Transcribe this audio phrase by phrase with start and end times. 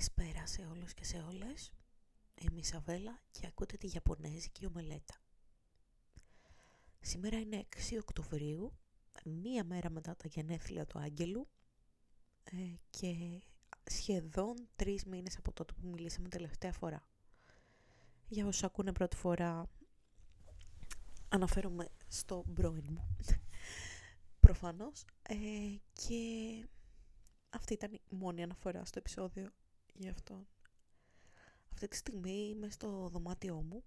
[0.00, 1.72] Καλησπέρα σε όλους και σε όλες.
[2.34, 5.14] Είμαι η Σαβέλα και ακούτε τη Ιαπωνέζικη ομελέτα.
[7.00, 8.72] Σήμερα είναι 6 Οκτωβρίου,
[9.24, 11.48] μία μέρα μετά τα γενέθλια του Άγγελου
[12.44, 12.56] ε,
[12.90, 13.42] και
[13.84, 17.06] σχεδόν τρεις μήνες από τότε που μιλήσαμε τελευταία φορά.
[18.28, 19.70] Για όσους ακούνε πρώτη φορά,
[21.28, 23.16] αναφέρομαι στο πρώην μου.
[24.46, 25.04] Προφανώς.
[25.22, 25.34] Ε,
[25.92, 26.18] και
[27.50, 29.50] αυτή ήταν η μόνη αναφορά στο επεισόδιο
[30.00, 30.46] γι' αυτό.
[31.72, 33.84] Αυτή τη στιγμή είμαι στο δωμάτιό μου,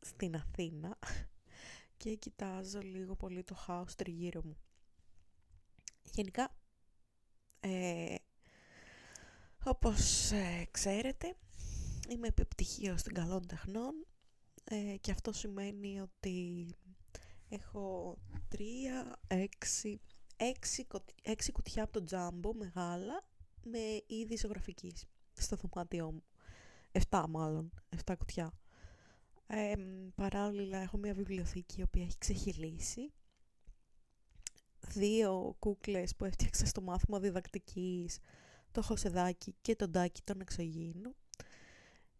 [0.00, 0.98] στην Αθήνα
[1.96, 4.56] και κοιτάζω λίγο πολύ το χάος τριγύρω μου.
[6.12, 6.56] Γενικά,
[7.60, 8.14] ε,
[9.64, 11.36] όπως ε, ξέρετε,
[12.08, 14.06] είμαι επιπτυχίως στην καλών τεχνών
[14.64, 16.66] ε, και αυτό σημαίνει ότι
[17.48, 18.16] έχω
[18.48, 20.00] τρία, έξι,
[20.36, 20.86] έξι,
[21.22, 23.24] έξι κουτιά από το τζάμπο μεγάλα
[23.62, 26.24] με είδη ζωγραφικής στο δωμάτιό μου.
[26.92, 28.52] Εφτά μάλλον, εφτά κουτιά.
[29.46, 29.74] Ε,
[30.14, 33.12] παράλληλα έχω μια βιβλιοθήκη η οποία έχει ξεχυλήσει.
[34.80, 38.18] Δύο κούκλες που έφτιαξα στο μάθημα διδακτικής,
[38.72, 41.14] το χωσεδάκι και το ντάκι των εξωγήινου.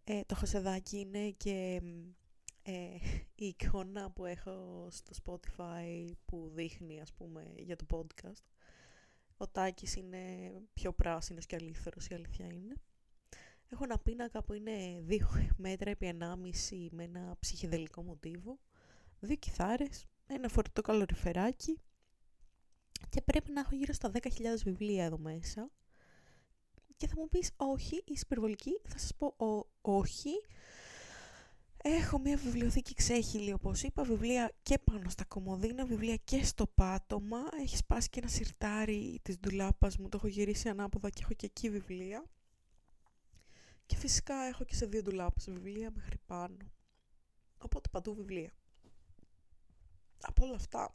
[0.04, 1.82] Ε, το χωσεδάκι είναι και
[2.62, 2.96] ε,
[3.34, 8.44] η εικόνα που έχω στο Spotify που δείχνει ας πούμε για το podcast.
[9.36, 12.74] Ο Τάκης είναι πιο πράσινος και αλήθωρος, η αλήθεια είναι.
[13.74, 15.18] Έχω ένα πίνακα που είναι 2
[15.56, 16.16] μέτρα επί
[16.70, 18.58] 1,5 με ένα ψυχεδελικό μοτίβο,
[19.20, 21.80] δύο κιθάρες, ένα φορητό καλοριφεράκι
[23.08, 24.28] και πρέπει να έχω γύρω στα 10.000
[24.64, 25.70] βιβλία εδώ μέσα.
[26.96, 29.34] Και θα μου πεις όχι, είσαι υπερβολική, θα σας πω
[29.80, 30.30] όχι,
[31.86, 37.38] Έχω μια βιβλιοθήκη ξέχυλη, όπως είπα, βιβλία και πάνω στα κομμωδίνα, βιβλία και στο πάτωμα.
[37.62, 41.46] Έχει σπάσει και ένα σιρτάρι της ντουλάπας μου, το έχω γυρίσει ανάποδα και έχω και
[41.46, 42.24] εκεί βιβλία.
[43.86, 46.56] Και φυσικά έχω και σε δύο ντουλάπες βιβλία μέχρι πάνω.
[47.58, 48.52] Οπότε παντού βιβλία.
[50.20, 50.94] Από όλα αυτά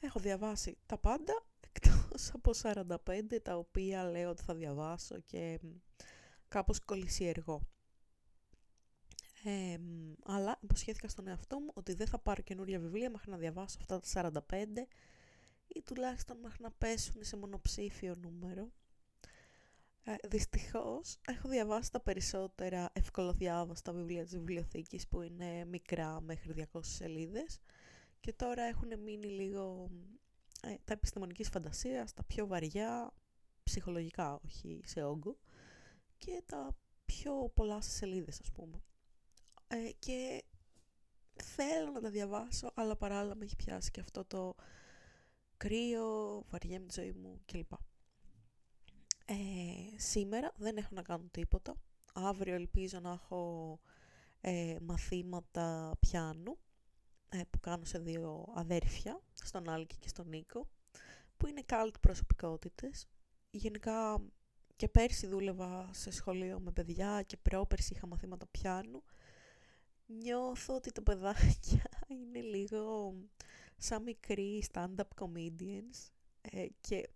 [0.00, 5.60] έχω διαβάσει τα πάντα, εκτός από 45 τα οποία λέω ότι θα διαβάσω και
[6.48, 7.62] κάπως κολλησιεργώ.
[9.44, 9.78] Ε,
[10.24, 14.00] αλλά υποσχέθηκα στον εαυτό μου ότι δεν θα πάρω καινούρια βιβλία μέχρι να διαβάσω αυτά
[14.00, 14.64] τα 45
[15.66, 18.72] ή τουλάχιστον μέχρι να πέσουν σε μονοψήφιο νούμερο.
[20.08, 26.80] Ε, δυστυχώς έχω διαβάσει τα περισσότερα ευκολοδιάβαστα βιβλία της βιβλιοθήκης που είναι μικρά μέχρι 200
[26.80, 27.60] σελίδες
[28.20, 29.90] και τώρα έχουν μείνει λίγο
[30.62, 33.14] ε, τα επιστημονικής φαντασίας, τα πιο βαριά,
[33.62, 35.38] ψυχολογικά όχι σε όγκο
[36.18, 38.82] και τα πιο πολλά σε σελίδες ας πούμε.
[39.68, 40.44] Ε, και
[41.42, 44.54] θέλω να τα διαβάσω, αλλά παράλληλα με έχει πιάσει και αυτό το
[45.56, 47.72] κρύο, βαριέμαι τη ζωή μου κλπ.
[49.30, 49.34] Ε,
[49.96, 51.74] σήμερα δεν έχω να κάνω τίποτα.
[52.12, 53.80] Αύριο ελπίζω να έχω
[54.40, 56.58] ε, μαθήματα πιάνου
[57.28, 60.68] ε, που κάνω σε δύο αδέρφια, στον Άλκη και στον Νίκο,
[61.36, 63.08] που είναι cult προσωπικότητες.
[63.50, 64.22] Γενικά
[64.76, 69.02] και πέρσι δούλευα σε σχολείο με παιδιά και πρόπερσι είχα μαθήματα πιάνου
[70.06, 73.14] νιώθω ότι τα παιδάκια είναι λίγο
[73.76, 77.08] σαν μικροί stand-up comedians ε, και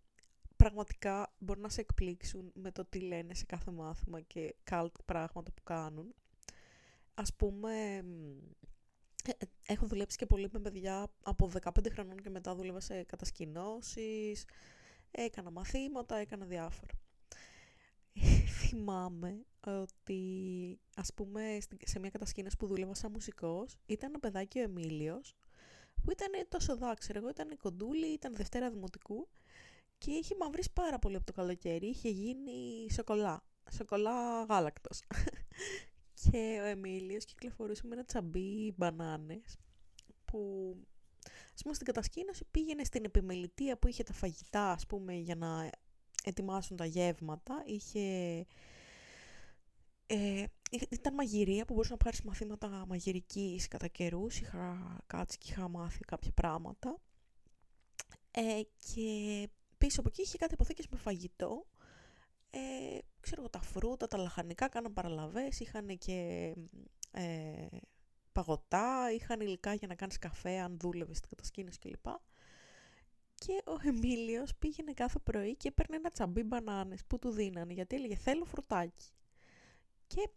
[0.62, 5.52] πραγματικά μπορεί να σε εκπλήξουν με το τι λένε σε κάθε μάθημα και cult πράγματα
[5.52, 6.14] που κάνουν.
[7.14, 7.96] Ας πούμε,
[9.24, 13.02] ε, ε, έχω δουλέψει και πολύ με παιδιά από 15 χρονών και μετά δούλευα σε
[13.02, 14.44] κατασκηνώσεις,
[15.10, 16.92] έκανα μαθήματα, έκανα διάφορα
[18.60, 20.20] θυμάμαι ότι
[20.96, 25.36] ας πούμε σε μια κατασκήνωση που δούλευα σαν μουσικός ήταν ένα παιδάκι ο Εμίλιος
[26.04, 29.28] που ήταν τόσο δάξερο, εγώ ήταν κοντούλη, ήταν Δευτέρα Δημοτικού
[30.04, 35.02] και είχε μαυρίσει πάρα πολύ από το καλοκαίρι, είχε γίνει σοκολά, σοκολά γάλακτος.
[36.22, 39.58] και ο Εμίλιος κυκλοφορούσε με ένα τσαμπί μπανάνες
[40.24, 40.76] που
[41.54, 45.70] ας πούμε στην κατασκήνωση πήγαινε στην επιμελητία που είχε τα φαγητά ας πούμε για να
[46.24, 47.62] ετοιμάσουν τα γεύματα.
[47.66, 48.46] Είχε...
[50.06, 50.44] Ε,
[50.88, 54.40] ήταν μαγειρία που μπορούσε να πάρεις μαθήματα μαγειρικής κατά καιρούς.
[54.40, 57.00] Είχα κάτσει και είχα μάθει κάποια πράγματα.
[58.30, 58.60] Ε,
[58.92, 59.48] και
[59.86, 61.66] πίσω από εκεί είχε κάτι αποθήκες με φαγητό.
[62.50, 66.52] Ε, ξέρω εγώ, τα φρούτα, τα λαχανικά, κάναν παραλαβές, είχαν και
[67.10, 67.66] ε,
[68.32, 72.06] παγωτά, είχαν υλικά για να κάνεις καφέ αν δούλευες στην κατασκήνωση κλπ
[73.34, 77.96] και ο Εμίλιος πήγαινε κάθε πρωί και έπαιρνε ένα τσαμπί μπανάνες που του δίνανε γιατί
[77.96, 79.10] έλεγε θέλω φρουτάκι.
[80.06, 80.30] Και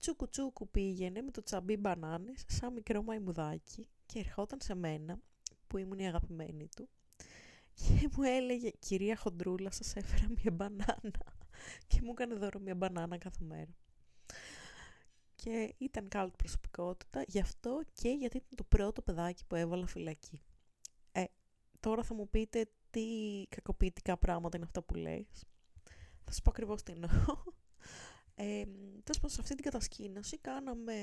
[0.00, 5.18] τσούκου τσούκου πήγαινε με το τσαμπί μπανάνες σαν μικρό μαϊμουδάκι και ερχόταν σε μένα
[5.66, 6.88] που ήμουν η αγαπημένη του
[7.76, 11.36] και μου έλεγε «Κυρία Χοντρούλα, σας έφερα μια μπανάνα».
[11.86, 13.76] και μου έκανε δώρο μια μπανάνα κάθε μέρα.
[15.34, 20.42] Και ήταν καλή προσωπικότητα, γι' αυτό και γιατί ήταν το πρώτο παιδάκι που έβαλα φυλακή.
[21.12, 21.24] Ε,
[21.80, 23.06] τώρα θα μου πείτε τι
[23.48, 25.44] κακοποιητικά πράγματα είναι αυτά που λες.
[26.24, 27.08] Θα σου πω ακριβώς τι εννοώ.
[28.38, 28.62] Ε,
[29.02, 30.96] τέλος πάντων, σε αυτή την κατασκήνωση κάναμε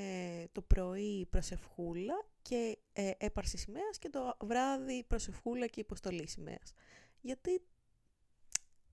[0.51, 6.74] το πρωί προσευχούλα και ε, έπαρση σημαίας και το βράδυ προσευχούλα και υποστολή σημαίας.
[7.21, 7.62] Γιατί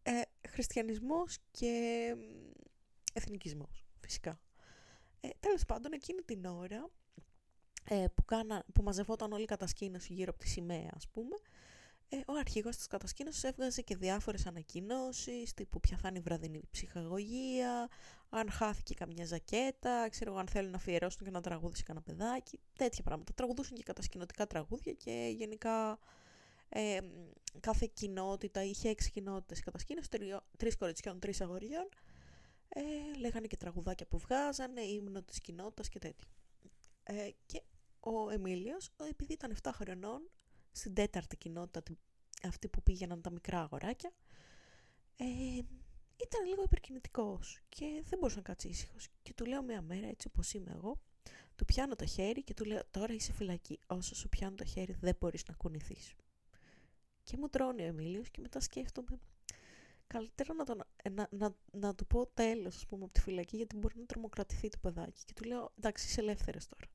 [0.02, 2.14] ε, χριστιανισμός και
[3.12, 4.40] εθνικισμός, φυσικά.
[5.20, 6.90] Ε, τέλος πάντων, εκείνη την ώρα
[7.84, 11.36] ε, που, κάνα, που μαζευόταν όλη η κατασκήνωση γύρω από τη σημαία, ας πούμε,
[12.12, 16.60] ε, ο αρχηγός της κατασκήνωσης έβγαζε και διάφορες ανακοινώσεις, τύπου ποια θα είναι η βραδινή
[16.70, 17.88] ψυχαγωγία,
[18.28, 23.02] αν χάθηκε καμιά ζακέτα, ξέρω αν θέλουν να αφιερώσουν και να τραγούδι κανένα παιδάκι, τέτοια
[23.02, 23.32] πράγματα.
[23.34, 25.98] Τραγουδούσαν και κατασκηνωτικά τραγούδια και γενικά
[26.68, 26.98] ε,
[27.60, 30.08] κάθε κοινότητα είχε έξι κοινότητες κατασκήνωσης,
[30.56, 31.88] τρεις κοριτσιών, τρεις αγοριών,
[32.68, 32.82] ε,
[33.18, 36.28] λέγανε και τραγουδάκια που βγάζανε, ύμνο της κοινότητας και τέτοια.
[37.02, 37.62] Ε, και
[38.00, 40.30] ο Εμίλιος, επειδή ήταν 7 χρονών,
[40.72, 41.82] στην τέταρτη κοινότητα,
[42.42, 44.12] αυτή που πήγαιναν τα μικρά αγοράκια,
[45.16, 45.24] ε,
[46.16, 49.08] ήταν λίγο υπερκινητικός και δεν μπορούσε να κάτσει ήσυχος.
[49.22, 51.00] Και του λέω μια μέρα, έτσι όπως είμαι εγώ,
[51.56, 53.78] του πιάνω το χέρι και του λέω τώρα είσαι φυλακή.
[53.86, 56.14] Όσο σου πιάνω το χέρι δεν μπορείς να κουνηθείς.
[57.22, 59.18] Και μου τρώνει ο Εμίλιος και μετά σκέφτομαι
[60.06, 63.76] καλύτερα να, τον, να, να, να του πω τέλος ας πούμε από τη φυλακή γιατί
[63.76, 65.24] μπορεί να τρομοκρατηθεί το παιδάκι.
[65.24, 66.86] Και του λέω εντάξει είσαι ελεύθερες τώρα.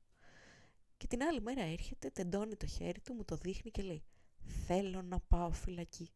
[0.96, 4.02] Και την άλλη μέρα έρχεται, τεντώνει το χέρι του, μου το δείχνει και λέει
[4.66, 6.10] «Θέλω να πάω φυλακή».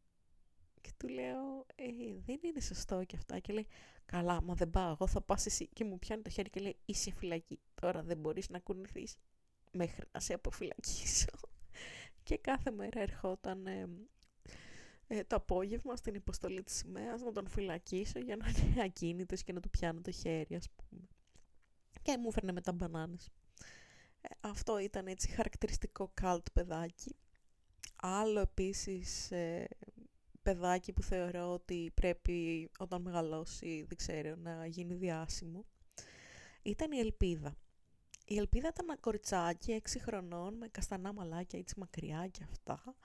[0.80, 1.84] Και του λέω ε,
[2.24, 3.38] «Δεν είναι σωστό και αυτά».
[3.38, 3.66] Και λέει
[4.04, 5.68] «Καλά, μα δεν πάω, εγώ θα πας εσύ».
[5.68, 9.16] Και μου πιάνει το χέρι και λέει «Είσαι φυλακή, τώρα δεν μπορείς να κουνηθείς
[9.72, 11.30] μέχρι να σε αποφυλακίσω».
[12.22, 13.88] και κάθε μέρα ερχόταν ε,
[15.06, 19.52] ε, το απόγευμα στην υποστολή της σημαίας να τον φυλακίσω για να είναι ακίνητος και
[19.52, 21.08] να του πιάνω το χέρι ας πούμε.
[22.02, 23.28] Και μου έφερνε μετά μπανάνες.
[24.20, 27.16] Ε, αυτό ήταν έτσι χαρακτηριστικό καλτ παιδάκι.
[27.96, 29.68] Άλλο επίσης ε,
[30.42, 35.64] παιδάκι που θεωρώ ότι πρέπει όταν μεγαλώσει, δεν ξέρω, να γίνει διάσημο,
[36.62, 37.56] ήταν η Ελπίδα.
[38.24, 42.96] Η Ελπίδα ήταν ένα κοριτσάκι 6 χρονών με καστανά μαλάκια έτσι μακριά και αυτά.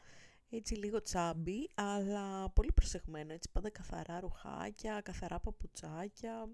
[0.49, 6.49] Έτσι λίγο τσάμπι, αλλά πολύ προσεγμένο, έτσι πάντα καθαρά ρουχάκια, καθαρά παπουτσάκια.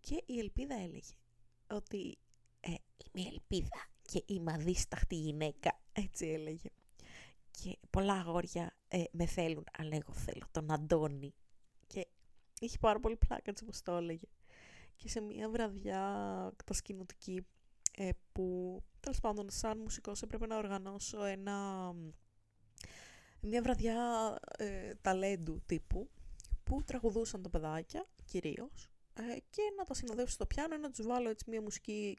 [0.00, 1.14] Και η Ελπίδα έλεγε
[1.70, 2.18] ότι
[2.60, 2.74] ε,
[3.12, 6.68] είμαι ελπίδα και είμαι αδίσταχτη γυναίκα, έτσι έλεγε.
[7.50, 11.34] Και πολλά αγόρια ε, με θέλουν, αλλά εγώ θέλω τον Αντώνη.
[11.86, 12.06] Και
[12.60, 14.26] είχε πάρα πολύ πλάκα, έτσι όπως το έλεγε.
[14.96, 17.46] Και σε μια βραδιά κατασκηνωτική
[17.96, 21.92] ε, που, τέλος πάντων, σαν μουσικός έπρεπε να οργανώσω ένα,
[23.40, 26.10] μια βραδιά ε, ταλέντου τύπου,
[26.62, 31.28] που τραγουδούσαν τα παιδάκια, κυρίως, ε, και να τα συνοδεύσω στο πιάνο, να τους βάλω
[31.28, 32.16] έτσι μια μουσική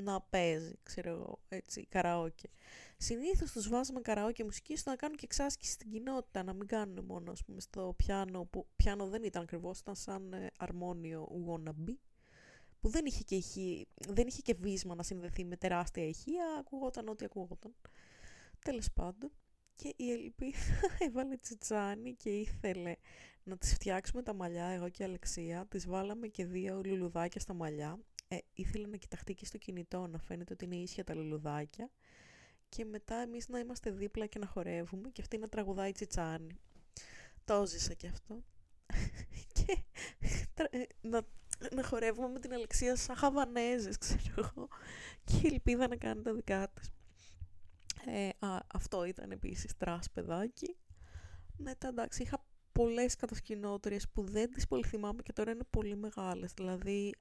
[0.00, 2.48] να παίζει, ξέρω εγώ, έτσι, καραόκε.
[2.96, 7.04] Συνήθως τους βάζουμε καραόκε μουσικής ώστε να κάνουν και εξάσκηση στην κοινότητα, να μην κάνουν
[7.04, 11.94] μόνο, ας πούμε, στο πιάνο, που πιάνο δεν ήταν ακριβώς, ήταν σαν ε, αρμόνιο wannabe,
[12.80, 17.24] που δεν είχε, και δεν είχε και βίσμα να συνδεθεί με τεράστια ηχεία, ακουγόταν ό,τι
[17.24, 17.74] ακουγόταν.
[18.64, 19.30] Τέλος πάντων,
[19.74, 20.58] και η Ελπίδα
[21.06, 22.96] έβαλε τσιτσάνι και ήθελε
[23.42, 27.54] να τις φτιάξουμε τα μαλλιά, εγώ και η Αλεξία, τις βάλαμε και δύο λουλουδάκια στα
[27.54, 31.90] μαλλιά, ε, ήθελε να κοιταχτεί και στο κινητό, να φαίνεται ότι είναι ίσια τα λουλουδάκια
[32.68, 36.58] και μετά εμείς να είμαστε δίπλα και να χορεύουμε και αυτή να τραγουδάει τσιτσάνι.
[37.44, 38.44] Το ζήσα και αυτό.
[39.52, 39.78] και
[40.70, 41.22] ε, να,
[41.74, 44.68] να χορεύουμε με την Αλεξία σαν χαβανέζες, ξέρω εγώ.
[45.24, 46.90] Και η ελπίδα να κάνει τα δικά της.
[48.06, 48.28] Ε,
[48.66, 50.76] αυτό ήταν επίσης trash παιδάκι.
[51.56, 56.52] Μετά εντάξει είχα πολλές κατασκηνώτριες που δεν τις πολύ θυμάμαι και τώρα είναι πολύ μεγάλες.
[56.52, 57.14] Δηλαδή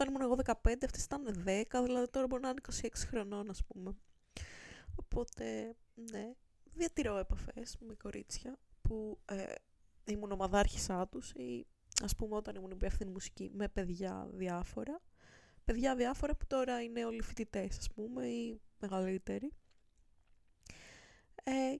[0.00, 3.64] όταν ήμουν εγώ 15, αυτές ήταν 10, δηλαδή τώρα μπορεί να είναι 26 χρονών, ας
[3.64, 3.96] πούμε.
[4.94, 6.34] Οπότε, ναι,
[6.72, 9.54] διατηρώ επαφές με κορίτσια που ε,
[10.04, 11.66] ήμουν ομαδάρχησά τους ή
[12.02, 15.00] ας πούμε όταν ήμουν υπεύθυνη μουσική με παιδιά διάφορα.
[15.64, 19.52] Παιδιά διάφορα που τώρα είναι όλοι φοιτητές, ας πούμε, ή μεγαλύτεροι.
[21.44, 21.76] Ε,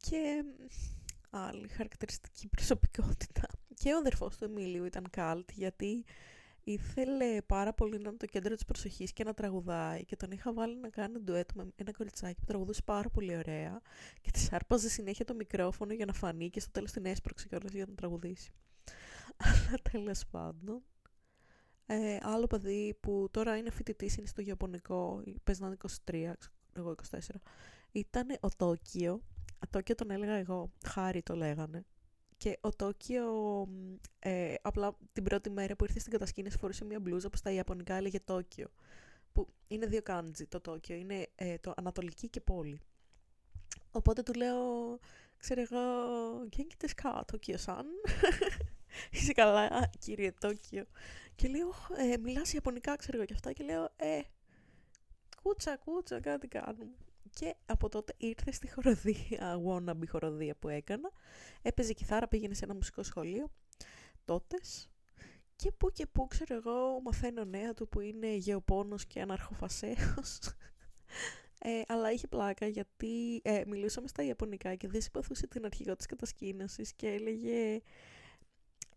[0.00, 0.44] και
[1.30, 3.48] άλλη χαρακτηριστική προσωπικότητα.
[3.74, 6.04] Και ο αδερφός του Εμίλιου ήταν καλτ, γιατί
[6.64, 10.52] ήθελε πάρα πολύ να είναι το κέντρο της προσοχής και να τραγουδάει και τον είχα
[10.52, 13.80] βάλει να κάνει ντουέτο με ένα κοριτσάκι που τραγουδούσε πάρα πολύ ωραία
[14.20, 17.72] και της άρπαζε συνέχεια το μικρόφωνο για να φανεί και στο τέλος την έσπρωξε κιόλας
[17.72, 18.52] για να τραγουδήσει.
[19.46, 20.82] Αλλά τέλος πάντων.
[21.86, 26.32] Ε, άλλο παιδί που τώρα είναι φοιτητής, είναι στο Ιαπωνικό, παίζει να είναι 23,
[26.72, 27.18] εγώ 24,
[27.92, 29.22] ήταν ο Τόκιο.
[29.70, 31.84] Τόκιο τον έλεγα εγώ, Χάρη το λέγανε.
[32.36, 33.24] Και ο Τόκιο
[34.18, 37.94] ε, απλά την πρώτη μέρα που ήρθε στην κατασκήνωση φορούσε μια μπλούζα που στα Ιαπωνικά
[37.94, 38.68] έλεγε Τόκιο.
[39.32, 42.80] Που είναι δύο κάντζι το Τόκιο, είναι ε, το Ανατολική και πόλη.
[43.90, 44.58] Οπότε του λέω,
[45.36, 45.80] ξέρω εγώ,
[46.56, 47.86] Genki desu Τόκιο σαν.
[49.10, 50.84] Είσαι καλά, κύριε Τόκιο.
[51.34, 53.52] Και λέω, ε, μιλάς Ιαπωνικά, ξέρω εγώ και αυτά.
[53.52, 54.20] Και λέω, ε,
[55.42, 56.94] κούτσα, κούτσα, κάτι κάνουμε.
[57.34, 61.10] Και από τότε ήρθε στη χοροδία, wannabe χοροδία που έκανα.
[61.62, 63.50] Έπαιζε κιθάρα, πήγαινε σε ένα μουσικό σχολείο.
[64.24, 64.88] Τότες.
[65.56, 70.38] Και που και που, ξέρω εγώ, μαθαίνω νέα του που είναι γεωπόνος και αναρχοφασέος.
[71.66, 76.06] Ε, αλλά είχε πλάκα γιατί ε, μιλούσαμε στα Ιαπωνικά και δεν συμπαθούσε την αρχηγό της
[76.06, 77.80] κατασκήνωσης και έλεγε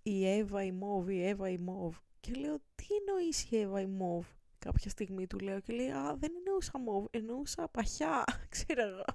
[0.03, 1.97] η Εύα η Μόβ, η Εύα η Μόβ.
[2.19, 4.25] Και λέω, τι εννοείς η Εύα η Μόβ.
[4.67, 9.05] Κάποια στιγμή του λέω και λέει, Α, δεν εννοούσα Μόβ, εννοούσα παχιά, ξέρω εγώ.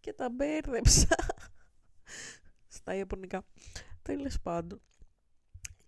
[0.00, 1.16] Και τα μπέρδεψα.
[2.68, 3.44] Στα Ιαπωνικά.
[4.02, 4.80] Τέλος πάντων.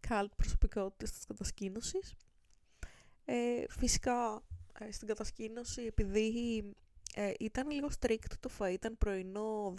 [0.01, 2.15] Καλτ προσωπικότητες της κατασκήνωσης.
[3.25, 4.43] Ε, φυσικά
[4.79, 6.63] ε, στην κατασκήνωση, επειδή
[7.15, 9.75] ε, ήταν λίγο strict το φαΐ, ήταν πρωινό,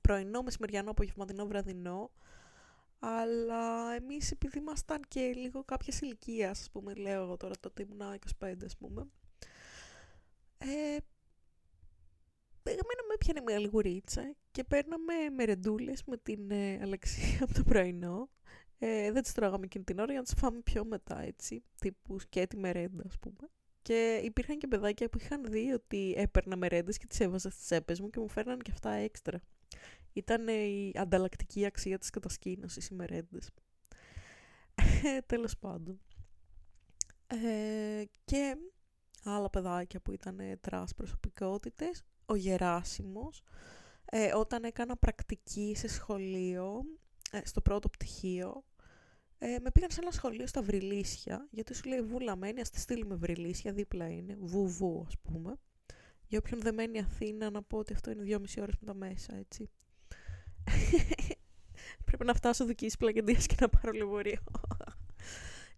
[0.00, 2.10] πρωινό μεσημεριανό, απογευματινό, βραδινό,
[2.98, 8.18] αλλά εμείς επειδή ήμασταν και λίγο κάποιας ηλικίας, ας πούμε, λέω εγώ τώρα τότε ήμουν
[8.38, 9.06] 25 ας πούμε,
[10.58, 10.96] ε,
[12.62, 18.30] με έπιανε μια λιγουρίτσα και παίρναμε μερεντούλες με την ε, Αλεξία από το πρωινό.
[18.78, 22.18] Ε, δεν τις τρώγαμε εκείνη την ώρα για να τις φάμε πιο μετά, έτσι, τύπου
[22.18, 23.50] σκέτη μερέντα, ας πούμε.
[23.82, 28.00] Και υπήρχαν και παιδάκια που είχαν δει ότι έπαιρνα μερέντες και τις έβαζα στις τσέπες
[28.00, 29.40] μου και μου φέρναν και αυτά έξτρα.
[30.16, 33.50] Ήταν η ανταλλακτική αξία της κατασκήνωσης οι μερέντες.
[35.26, 36.00] Τέλος πάντων.
[37.26, 38.56] Ε, και
[39.24, 42.04] άλλα παιδάκια που ήταν trash προσωπικότητες.
[42.26, 43.42] Ο Γεράσιμος.
[44.04, 46.82] Ε, όταν έκανα πρακτική σε σχολείο,
[47.30, 48.64] ε, στο πρώτο πτυχίο,
[49.38, 52.80] ε, με πήγαν σε ένα σχολείο στα Βρυλίσια, γιατί σου λέει Βούλα μένει, ας τη
[52.80, 55.56] στείλουμε Βρυλίσια, δίπλα είναι, βουβού ας πούμε.
[56.26, 59.36] Για όποιον δεν μένει Αθήνα, να πω ότι αυτό είναι δυόμιση ώρες με τα μέσα,
[59.36, 59.70] έτσι.
[62.04, 64.42] Πρέπει να φτάσω Δουκίσσης Πλακεντίας και να πάρω λεωφορείο.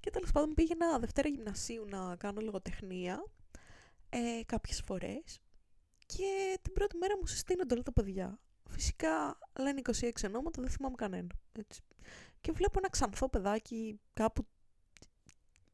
[0.00, 3.24] και τέλος πάντων πήγαινα Δευτέρα Γυμνασίου να κάνω λογοτεχνία
[4.08, 5.40] ε, κάποιες φορές
[6.06, 8.38] και την πρώτη μέρα μου συστήνονται όλα τα παιδιά.
[8.70, 11.28] Φυσικά λένε 26 ονόματα, δεν θυμάμαι κανένα.
[11.58, 11.82] Έτσι
[12.40, 14.46] και βλέπω ένα ξανθό παιδάκι κάπου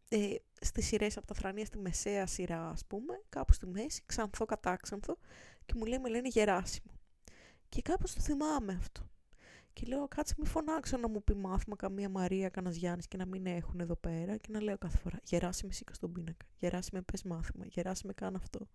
[0.08, 4.44] ε, στις σειρές από τα θρανία στη μεσαία σειρά ας πούμε, κάπου στη μέση, ξανθό
[4.44, 5.18] κατάξανθο
[5.66, 6.93] και μου λέει με λένε Γεράσιμο.
[7.74, 9.08] Και κάπως το θυμάμαι αυτό.
[9.72, 13.26] Και λέω, κάτσε μη φωνάξω να μου πει μάθημα καμία Μαρία, κανένας Γιάννης και να
[13.26, 14.36] μην έχουν εδώ πέρα.
[14.36, 16.46] Και να λέω κάθε φορά, γεράσιμε σήκα στον πίνακα.
[16.58, 17.64] Γεράσιμε πες μάθημα.
[17.66, 18.68] Γεράσιμε κάνω αυτό.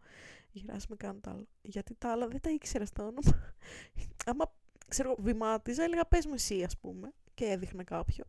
[0.51, 1.47] Γεράσιμε κάνω το άλλο.
[1.61, 3.53] Γιατί τα άλλα δεν τα ήξερα στο όνομα.
[4.29, 4.53] Άμα
[4.87, 8.23] ξέρω, βημάτιζα, έλεγα πες μου εσύ, ας πούμε και έδειχνα κάποιο.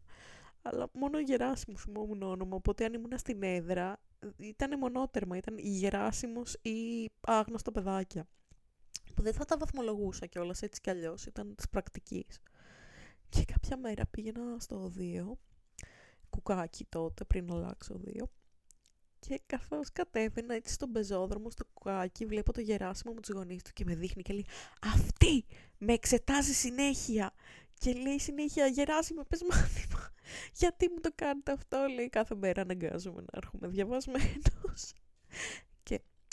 [0.62, 4.00] Αλλά μόνο ο Γεράσιμο θυμόμουν όνομα, οπότε αν ήμουν στην έδρα
[4.36, 8.28] ήταν μονότερμα, ήταν η Γεράσιμος ή άγνωστα παιδάκια.
[9.20, 12.40] Που δεν θα τα βαθμολογούσα κιόλας έτσι κι αλλιώς, ήταν της πρακτικής.
[13.28, 15.38] Και κάποια μέρα πήγαινα στο οδείο,
[16.30, 18.30] κουκάκι τότε πριν αλλάξω οδείο,
[19.18, 23.70] και καθώς κατέβαινα έτσι στον πεζόδρομο, στο κουκάκι, βλέπω το Γεράσιμο με τους γονείς του
[23.72, 24.46] και με δείχνει και λέει
[24.94, 25.44] Αυτή
[25.78, 27.32] με εξετάζει συνέχεια.
[27.78, 30.12] Και λέει συνέχεια, γεράσιμα, πες μάθημα.
[30.54, 34.92] Γιατί μου το κάνετε αυτό, λέει κάθε μέρα αναγκάζομαι να έρχομαι διαβασμένος.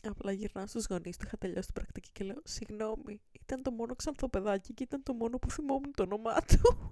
[0.08, 3.72] Και απλά γυρνάω στους γονείς του, είχα τελειώσει την πρακτική και λέω, συγγνώμη, ήταν το
[3.72, 6.90] μόνο ξανθό παιδάκι και ήταν το μόνο που θυμόμουν το όνομά του.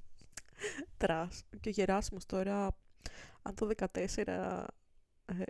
[0.96, 1.44] Τρας.
[1.60, 2.76] Και ο Γεράσιμος τώρα,
[3.42, 3.86] αν το 14
[4.26, 5.42] ε,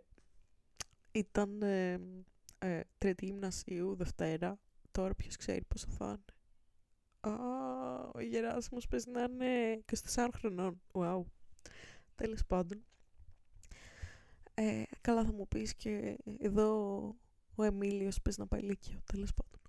[1.13, 2.01] ήταν ε,
[2.59, 4.59] ε, τρίτη γυμνασίου, Δευτέρα,
[4.91, 6.25] τώρα ποιος ξέρει πόσο θα είναι.
[7.21, 10.81] Α, ο Γεράσιμος πες να είναι 24 χρονών.
[10.93, 11.23] Wow.
[12.15, 12.85] Τέλος πάντων.
[14.61, 16.99] Ε, καλά θα μου πεις και εδώ
[17.55, 18.99] ο Εμίλιος πες να πάει λύκειο.
[19.05, 19.61] Τέλος πάντων.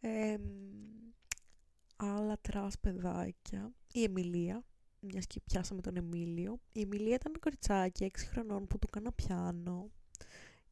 [0.00, 0.36] Ε,
[1.96, 3.72] άλλα trash παιδάκια.
[3.92, 4.64] Η Εμιλία,
[5.00, 6.60] μιας και πιάσαμε τον Εμίλιο.
[6.72, 9.90] Η Εμιλία ήταν ένα κοριτσάκι 6 χρονών που του έκανα πιάνο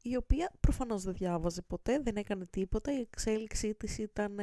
[0.02, 2.92] η οποία προφανώς δεν διάβαζε ποτέ, δεν έκανε τίποτα.
[2.92, 4.34] Η εξέλιξή της ήταν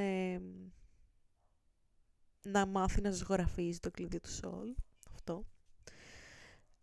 [2.42, 4.76] να μάθει να ζωγραφίζει το κλειδί του Σολ.
[5.12, 5.46] Αυτό.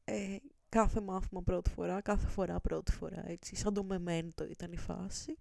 [0.04, 0.36] Ε,
[0.68, 3.56] κάθε μάθημα πρώτη φορά, κάθε φορά πρώτη φορά, έτσι.
[3.56, 5.38] Σαν το μεμέντο ήταν η φάση.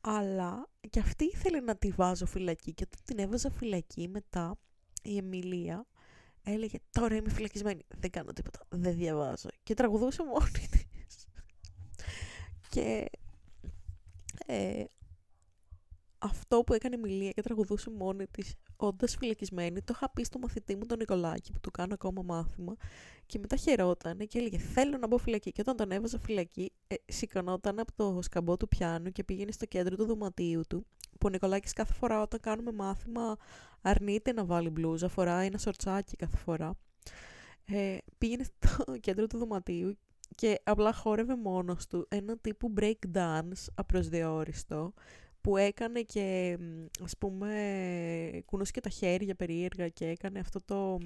[0.00, 4.58] Αλλά και αυτή ήθελε να τη βάζω φυλακή και όταν την έβαζα φυλακή μετά
[5.02, 5.86] η Εμιλία
[6.42, 11.26] έλεγε τώρα είμαι φυλακισμένη, δεν κάνω τίποτα, δεν διαβάζω και τραγουδούσε μόνη της.
[12.68, 13.10] και
[14.46, 14.84] ε,
[16.18, 18.54] αυτό που έκανε μιλία και τραγουδούσε μόνη της
[18.86, 22.76] όντας φυλακισμένη, το είχα πει στο μαθητή μου τον Νικολάκη που του κάνω ακόμα μάθημα
[23.26, 26.94] και μετά χαιρότανε και έλεγε θέλω να μπω φυλακή και όταν τον έβαζα φυλακή ε,
[27.06, 31.28] σηκωνόταν από το σκαμπό του πιάνου και πήγαινε στο κέντρο του δωματίου του που ο
[31.28, 33.36] Νικολάκης κάθε φορά όταν κάνουμε μάθημα
[33.82, 36.74] αρνείται να βάλει μπλούζα, φοράει ένα σορτσάκι κάθε φορά.
[37.64, 39.96] Ε, πήγαινε στο κέντρο του δωματίου
[40.34, 44.92] και απλά χόρευε μόνος του ένα τύπου break dance απροσδιόριστο
[45.42, 46.58] που έκανε και
[47.04, 50.98] ας πούμε κουνούσε και τα χέρια περίεργα και έκανε αυτό το,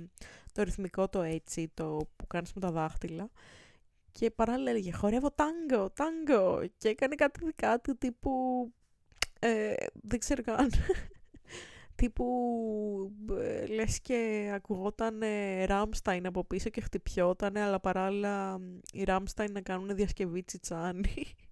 [0.53, 3.31] το ρυθμικό το έτσι το που κάνεις με τα δάχτυλα.
[4.13, 8.33] Και παράλληλα έλεγε χορεύω τάγκο, τάγκο και έκανε κάτι δικά του τύπου
[9.39, 10.71] ε, δεν ξέρω καν
[11.95, 12.27] τύπου
[13.41, 15.23] ε, λες και ακουγόταν
[15.65, 18.61] Ράμσταϊν από πίσω και χτυπιόταν αλλά παράλληλα
[18.93, 21.15] οι Ράμσταϊν να κάνουν διασκευή τσιτσάνι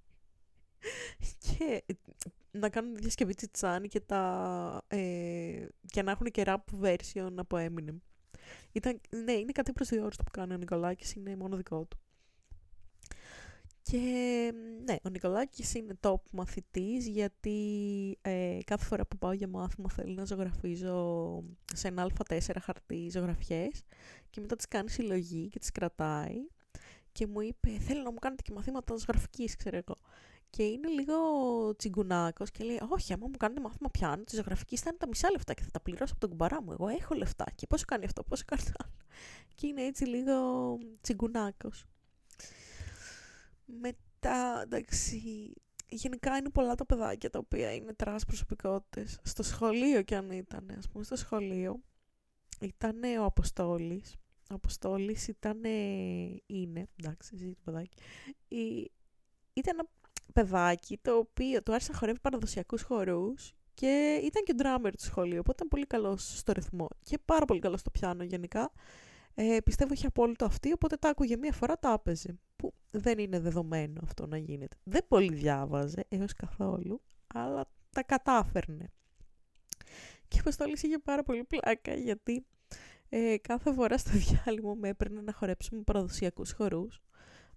[1.45, 1.85] και
[2.51, 7.97] να κάνουν διασκευή τσιτσάνι και, τα, ε, και να έχουν και rap version από Eminem.
[8.73, 11.99] Ήταν, ναι, είναι κάτι προσδιορίστο που κάνει ο Νικολάκης, είναι μόνο δικό του.
[13.91, 14.53] Και
[14.85, 17.59] ναι, ο Νικολάκης είναι top μαθητής γιατί
[18.23, 21.43] ε, κάθε φορά που πάω για μάθημα θέλει να ζωγραφίζω
[21.75, 23.83] σε ένα α4 χαρτί ζωγραφιές
[24.31, 26.47] και μετά τις κάνει συλλογή και τις κρατάει
[27.13, 29.99] και μου είπε θέλω να μου κάνετε και μαθήματα ζωγραφικής ξέρω εγώ
[30.55, 31.17] και είναι λίγο
[31.77, 35.31] τσιγκουνάκος και λέει όχι άμα μου κάνετε μάθημα πιάνου τη ζωγραφική θα είναι τα μισά
[35.31, 36.73] λεφτά και θα τα πληρώσω από τον κουμπαρά μου.
[36.73, 38.95] Εγώ έχω λεφτά και πόσο κάνει αυτό πόσο κάνει άλλο
[39.55, 40.35] και είναι έτσι λίγο
[41.01, 41.85] τσιγκουνάκος.
[43.65, 45.23] Μετά εντάξει
[45.89, 49.19] γενικά είναι πολλά τα παιδάκια τα οποία είναι trash προσωπικότητες.
[49.23, 51.81] Στο σχολείο κι αν ήταν ας πούμε στο σχολείο
[52.61, 54.17] ήταν ο Αποστόλης.
[54.51, 55.65] Ο Αποστόλης ήταν
[56.47, 57.97] είναι εντάξει ζει το παιδάκι
[59.55, 59.89] ήταν ένα
[60.35, 65.39] παιδάκι το οποίο του άρεσε να χορεύει παραδοσιακούς χορούς και ήταν και drummer του σχολείου,
[65.39, 68.73] οπότε ήταν πολύ καλός στο ρυθμό και πάρα πολύ καλός στο πιάνο γενικά.
[69.35, 72.39] Ε, πιστεύω είχε απόλυτο αυτή, οπότε τα άκουγε μία φορά, τα άπαιζε.
[72.57, 74.77] Που δεν είναι δεδομένο αυτό να γίνεται.
[74.85, 77.01] Δεν πολύ διάβαζε έως καθόλου,
[77.35, 78.93] αλλά τα κατάφερνε.
[80.29, 82.47] Και η Αποστόλης είχε πάρα πολύ πλάκα, γιατί
[83.09, 87.03] ε, κάθε φορά στο διάλειμμα με έπαιρνε να χορέψουμε παραδοσιακούς χορούς,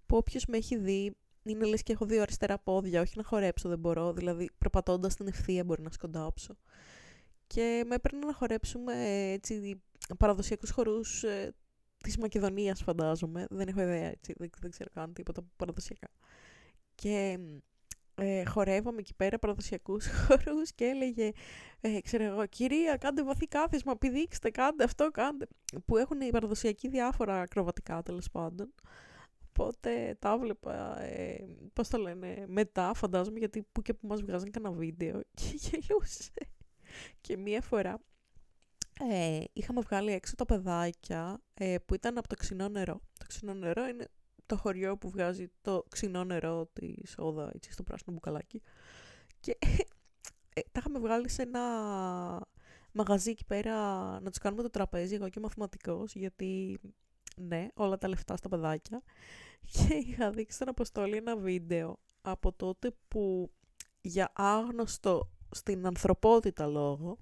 [0.06, 3.68] που όποιος με έχει δει είναι λες και έχω δύο αριστερά πόδια, όχι να χορέψω
[3.68, 6.56] δεν μπορώ, δηλαδή προπατώντας την ευθεία μπορεί να σκοντάψω.
[7.46, 8.92] Και με έπαιρνε να χορέψουμε
[9.32, 9.82] έτσι
[10.18, 11.54] παραδοσιακούς χορούς ε,
[12.02, 16.08] της Μακεδονίας φαντάζομαι, δεν έχω ιδέα έτσι, δεν, δεν ξέρω καν τίποτα παραδοσιακά.
[16.94, 17.38] Και
[18.20, 21.30] ε, χορεύαμε εκεί πέρα παραδοσιακούς χορούς και έλεγε,
[21.80, 25.46] ε, ξέρω εγώ, κυρία κάντε βαθύ κάθισμα, πηδήξτε, κάντε αυτό, κάντε.
[25.86, 28.74] Που έχουν οι παραδοσιακοί διάφορα ακροβατικά τέλος πάντων.
[29.60, 34.50] Οπότε τα βλέπα, ε, πώς το λένε, μετά φαντάζομαι γιατί που και που μας βγάζαν
[34.50, 36.32] κανένα βίντεο και γελούσε.
[37.20, 38.00] και μία φορά
[39.10, 43.00] ε, είχαμε βγάλει έξω τα παιδάκια ε, που ήταν από το ξινό νερό.
[43.18, 44.08] Το ξινό νερό είναι
[44.46, 48.62] το χωριό που βγάζει το ξινό νερό της σόδα έτσι, στο πράσινο μπουκαλάκι.
[49.40, 49.58] Και
[50.54, 51.62] ε, τα είχαμε βγάλει σε ένα
[52.92, 53.74] μαγαζί εκεί πέρα
[54.20, 56.80] να τους κάνουμε το τραπέζι, εγώ και μαθηματικός, γιατί
[57.36, 59.02] ναι, όλα τα λεφτά στα παιδάκια.
[59.72, 63.50] Και είχα δείξει στον Αποστόλη ένα βίντεο από τότε που
[64.00, 67.18] για άγνωστο στην ανθρωπότητα λόγο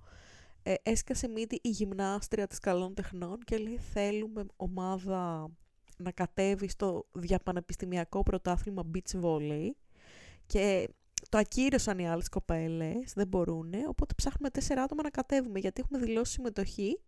[0.62, 5.50] ε, έσκασε μύτη η γυμνάστρια της καλών τεχνών και λέει θέλουμε ομάδα
[5.96, 9.70] να κατέβει στο διαπανεπιστημιακό πρωτάθλημα beach volley
[10.46, 10.88] και
[11.28, 15.98] το ακύρωσαν οι άλλες κοπέλες, δεν μπορούν, οπότε ψάχνουμε τέσσερα άτομα να κατέβουμε γιατί έχουμε
[15.98, 17.00] δηλώσει συμμετοχή.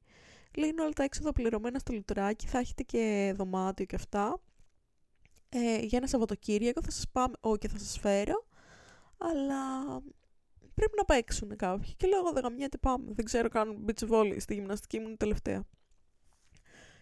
[0.56, 4.40] Λέει όλα τα έξοδα πληρωμένα στο λιτουράκι, θα έχετε και δωμάτιο και αυτά
[5.48, 8.46] ε, για ένα Σαββατοκύριακο θα σας πάμε, όχι και θα σας φέρω,
[9.18, 9.84] αλλά
[10.74, 11.94] πρέπει να παίξουν κάποιοι.
[11.96, 15.64] Και λέω, εγώ δεν γαμιέται πάμε, δεν ξέρω καν beach volley στη γυμναστική μου τελευταία.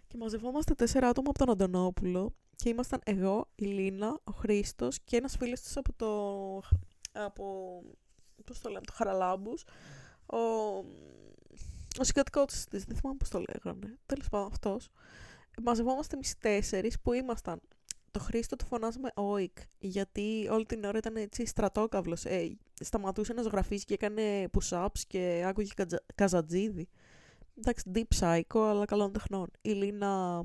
[0.06, 5.16] Και μαζευόμαστε τέσσερα άτομα από τον Αντωνόπουλο και ήμασταν εγώ, η Λίνα, ο Χρήστος και
[5.16, 6.10] ένας φίλος της από το...
[7.12, 7.82] από...
[8.44, 9.64] πώς το λέμε, το Χαραλάμπους,
[10.26, 10.38] ο...
[11.98, 14.88] Ο συγκατοικός της, δεν θυμάμαι πώς το λέγανε, τέλος πάντων αυτός.
[15.62, 17.60] Μαζευόμαστε εμείς τέσσερις που ήμασταν
[18.16, 22.24] το Χρήστο το φωνάζουμε OIC, γιατί όλη την ώρα ήταν έτσι στρατόκαυλος.
[22.24, 25.68] Ε, σταματούσε να ζωγραφίσει και έκανε push-ups και άκουγε
[26.14, 26.88] καζατζίδι.
[27.58, 29.50] Εντάξει, deep psycho, αλλά καλών τεχνών.
[29.62, 30.42] Η Λίνα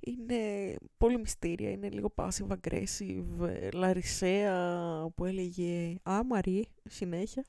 [0.00, 7.44] είναι πολύ μυστήρια, είναι λίγο passive aggressive, λαρισαία που έλεγε άμαρη συνέχεια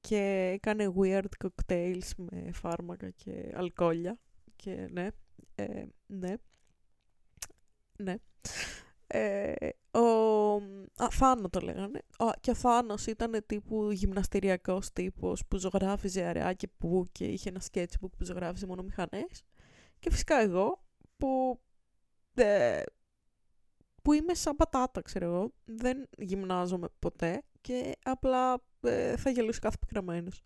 [0.00, 4.18] και έκανε weird cocktails με φάρμακα και αλκοόλια
[4.56, 5.08] και ναι,
[5.54, 6.34] ε, ναι.
[7.98, 8.14] Ναι.
[9.06, 9.54] Ε,
[9.90, 10.54] ο
[10.96, 12.00] α, Θάνο το λέγανε.
[12.40, 17.60] και ο Θάνος ήταν τύπου γυμναστηριακός τύπος που ζωγράφιζε αραιά και που και είχε ένα
[17.72, 19.44] sketchbook που ζωγράφιζε μόνο μηχανές.
[19.98, 20.84] Και φυσικά εγώ
[21.16, 21.60] που,
[22.34, 22.82] ε,
[24.02, 25.52] που είμαι σαν πατάτα, ξέρω εγώ.
[25.64, 30.42] Δεν γυμνάζομαι ποτέ και απλά ε, θα γελούσε κάθε πικραμένος.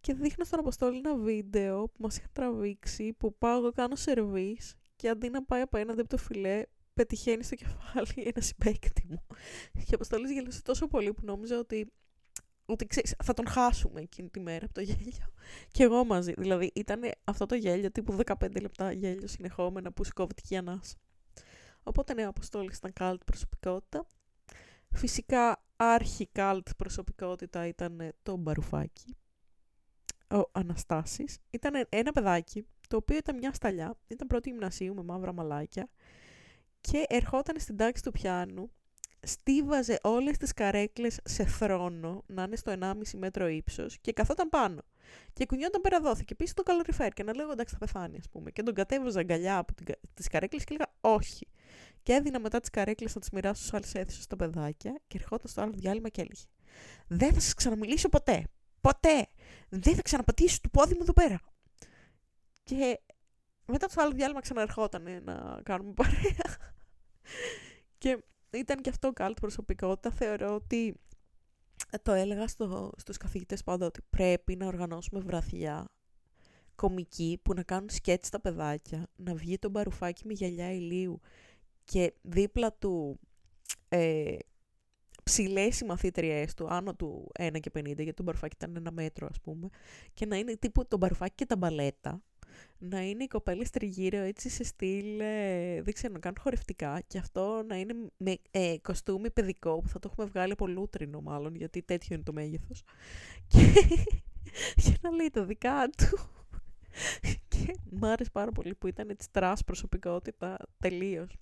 [0.00, 4.79] Και δείχνω στον Αποστόλη ένα βίντεο που μας είχε τραβήξει που πάω εγώ κάνω σερβίς
[5.00, 6.62] και αντί να πάει απέναντι από το φιλέ
[6.94, 9.26] πετυχαίνει στο κεφάλι ένα συμπέκτη μου.
[9.72, 11.92] Και ο Αποστόλης γελούσε τόσο πολύ που νόμιζα ότι
[12.64, 15.32] ότι ξέρεις, θα τον χάσουμε εκείνη τη μέρα από το γέλιο.
[15.72, 16.32] Και εγώ μαζί.
[16.38, 20.96] Δηλαδή ήταν αυτό το γέλιο τύπου 15 λεπτά γέλιο συνεχόμενα που σηκώθηκε η ανάσα.
[21.82, 24.06] Οπότε ναι, ο Αποστόλης ήταν κάλτ προσωπικότητα.
[24.90, 29.16] Φυσικά άρχη κάλτ προσωπικότητα ήταν το μπαρουφάκι.
[30.30, 31.38] Ο Αναστάσης.
[31.50, 33.96] Ήταν ένα παιδάκι το οποίο ήταν μια σταλιά.
[34.08, 35.88] Ήταν πρώτη γυμνασίου με μαύρα μαλάκια.
[36.80, 38.70] Και ερχόταν στην τάξη του πιάνου
[39.22, 44.80] στίβαζε όλες τις καρέκλες σε θρόνο, να είναι στο 1,5 μέτρο ύψος και καθόταν πάνω.
[45.32, 48.50] Και κουνιόταν πέρα δόθηκε πίσω το καλοριφέρ και να λέγω εντάξει θα πεθάνει ας πούμε.
[48.50, 49.74] Και τον κατέβαζα αγκαλιά από
[50.14, 51.46] τις καρέκλες και έλεγα όχι.
[52.02, 55.48] Και έδινα μετά τις καρέκλες να τις μοιράσω στους άλλες αίθουσες στα παιδάκια και ερχόταν
[55.48, 56.42] στο άλλο διάλειμμα και έλεγε
[57.06, 58.44] δεν θα σας ξαναμιλήσω ποτέ.
[58.80, 59.26] Ποτέ.
[59.68, 61.40] Δεν θα ξαναπατήσω το πόδι μου εδώ πέρα.
[62.70, 63.00] Και
[63.66, 66.56] μετά το άλλο διάλειμμα ξαναερχόταν να κάνουμε παρέα.
[67.98, 70.10] και ήταν και αυτό καλτ προσωπικότητα.
[70.10, 70.94] Θεωρώ ότι
[71.90, 75.84] ε, το έλεγα στο, στους καθηγητές πάντα ότι πρέπει να οργανώσουμε βραθιά
[76.74, 81.20] κομική που να κάνουν σκέτς στα παιδάκια, να βγει το μπαρουφάκι με γυαλιά ηλίου
[81.84, 83.20] και δίπλα του
[83.88, 84.36] ε,
[85.22, 89.26] ψηλές οι μαθήτριές του, άνω του 1 και 50, γιατί το μπαρουφάκι ήταν ένα μέτρο
[89.30, 89.68] ας πούμε,
[90.14, 92.22] και να είναι τύπου το μπαρουφάκι και τα μπαλέτα,
[92.78, 97.18] να είναι οι κοπέλες τριγύρω έτσι σε στυλ, ε, δεν ξέρω, να κάνουν χορευτικά και
[97.18, 101.54] αυτό να είναι με ε, κοστούμι παιδικό που θα το έχουμε βγάλει από λούτρινο μάλλον,
[101.54, 102.82] γιατί τέτοιο είναι το μέγεθος.
[103.46, 103.58] Και,
[104.82, 106.18] και να λέει τα δικά του.
[107.48, 111.36] και μ' άρεσε πάρα πολύ που ήταν έτσι trash προσωπικότητα τελείως.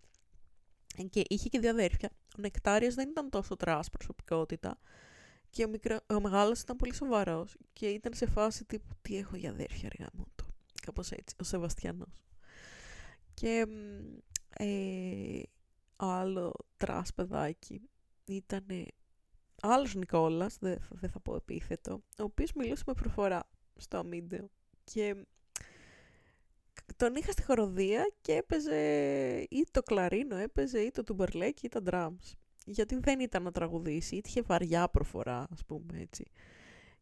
[1.10, 2.10] Και είχε και δύο αδέρφια.
[2.38, 4.78] Ο Νεκτάριος δεν ήταν τόσο trash προσωπικότητα.
[5.50, 7.56] Και ο, μικρό, ο μεγάλος ήταν πολύ σοβαρός.
[7.72, 10.26] Και ήταν σε φάση τύπου τι έχω για αδέρφια αργά μου
[10.88, 12.24] κάπως έτσι, ο Σεβαστιανός.
[13.34, 13.66] Και
[14.48, 15.42] ε,
[15.96, 17.80] άλλο trash παιδάκι
[18.24, 18.66] ήταν
[19.62, 24.50] άλλος Νικόλας, δεν δε θα πω επίθετο, ο οποίος μιλούσε με προφορά στο Αμύνταιο
[24.84, 25.26] και
[26.96, 28.76] τον είχα στη χορωδία και έπαιζε
[29.50, 32.32] ή το κλαρίνο έπαιζε ή το τουμπερλέκι ή τα drums.
[32.64, 36.30] Γιατί δεν ήταν να τραγουδήσει, είχε βαριά προφορά, ας πούμε έτσι.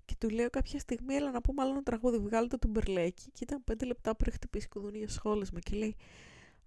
[0.06, 3.30] Και του λέω κάποια στιγμή, έλα να πούμε άλλο ένα τραγούδι, βγάλω το μπερλέκι.
[3.32, 5.58] Και ήταν πέντε λεπτά πριν χτυπήσει κουδούνι για σχόλεσμα.
[5.60, 5.96] Και λέει,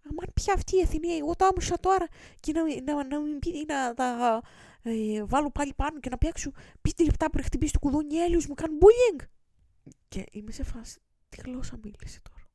[0.09, 2.07] Αμάν πια αυτή η Αθηνία, εγώ το άμεσα τώρα
[2.39, 4.41] και να, να, να μην πει να τα
[4.81, 8.53] ε, βάλω πάλι πάνω και να πιάξω πέντε λεπτά πριν χτυπήσει το κουδούνι έλειος μου
[8.53, 9.25] κάνουν bullying.
[10.07, 10.99] Και είμαι σε φάση,
[11.29, 12.47] τι γλώσσα μίλησε τώρα.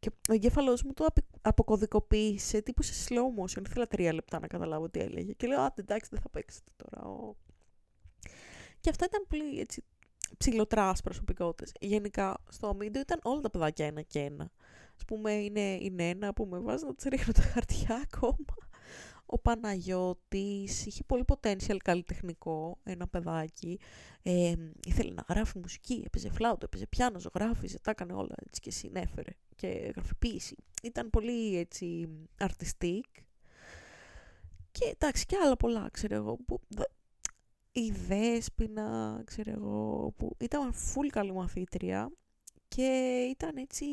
[0.00, 1.06] Και ο εγκέφαλός μου το
[1.42, 3.66] αποκωδικοποίησε τύπου σε slow motion.
[3.68, 5.32] Ήθελα τρία λεπτά να καταλάβω τι έλεγε.
[5.32, 7.08] Και λέω, Α, εντάξει, δεν θα παίξετε τώρα.
[7.08, 7.36] Ο,
[8.88, 9.84] και αυτά ήταν πολύ έτσι,
[10.38, 11.72] ψηλοτράς προσωπικότητες.
[11.80, 14.44] Γενικά, στο αμύντιο ήταν όλα τα παιδάκια ένα και ένα.
[15.00, 18.54] Α πούμε, είναι, είναι ένα που με βάζει να τις ρίχνω τα χαρτιά ακόμα.
[19.26, 23.78] Ο Παναγιώτης είχε πολύ potential καλλιτεχνικό, ένα παιδάκι.
[24.22, 24.54] Ε,
[24.86, 29.30] ήθελε να γράφει μουσική, έπαιζε φλάουτο, έπαιζε πιάνο, ζωγράφιζε, τα έκανε όλα έτσι και συνέφερε.
[29.56, 30.56] Και γραφειποίηση.
[30.82, 33.22] Ήταν πολύ έτσι artistic.
[34.70, 36.60] Και εντάξει και άλλα πολλά, ξέρω εγώ, που
[37.78, 42.12] η Δέσποινα, ξέρω εγώ, που ήταν full καλή μαθήτρια
[42.68, 43.84] και ήταν έτσι,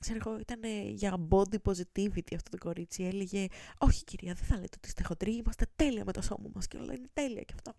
[0.00, 3.04] ξέρω εγώ, ήταν για body positivity αυτό το κορίτσι.
[3.04, 3.46] Έλεγε,
[3.78, 6.76] όχι κυρία, δεν θα λέτε ότι είστε χοντροί, είμαστε τέλεια με το σώμα μας και
[6.76, 7.74] όλα είναι τέλεια και αυτά.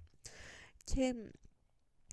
[0.84, 1.13] Και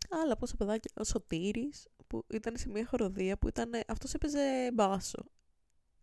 [0.08, 5.24] άλλα πόσα παιδάκια, ο Σωτήρης, που ήταν σε μια χοροδία που ήταν, αυτός έπαιζε μπάσο.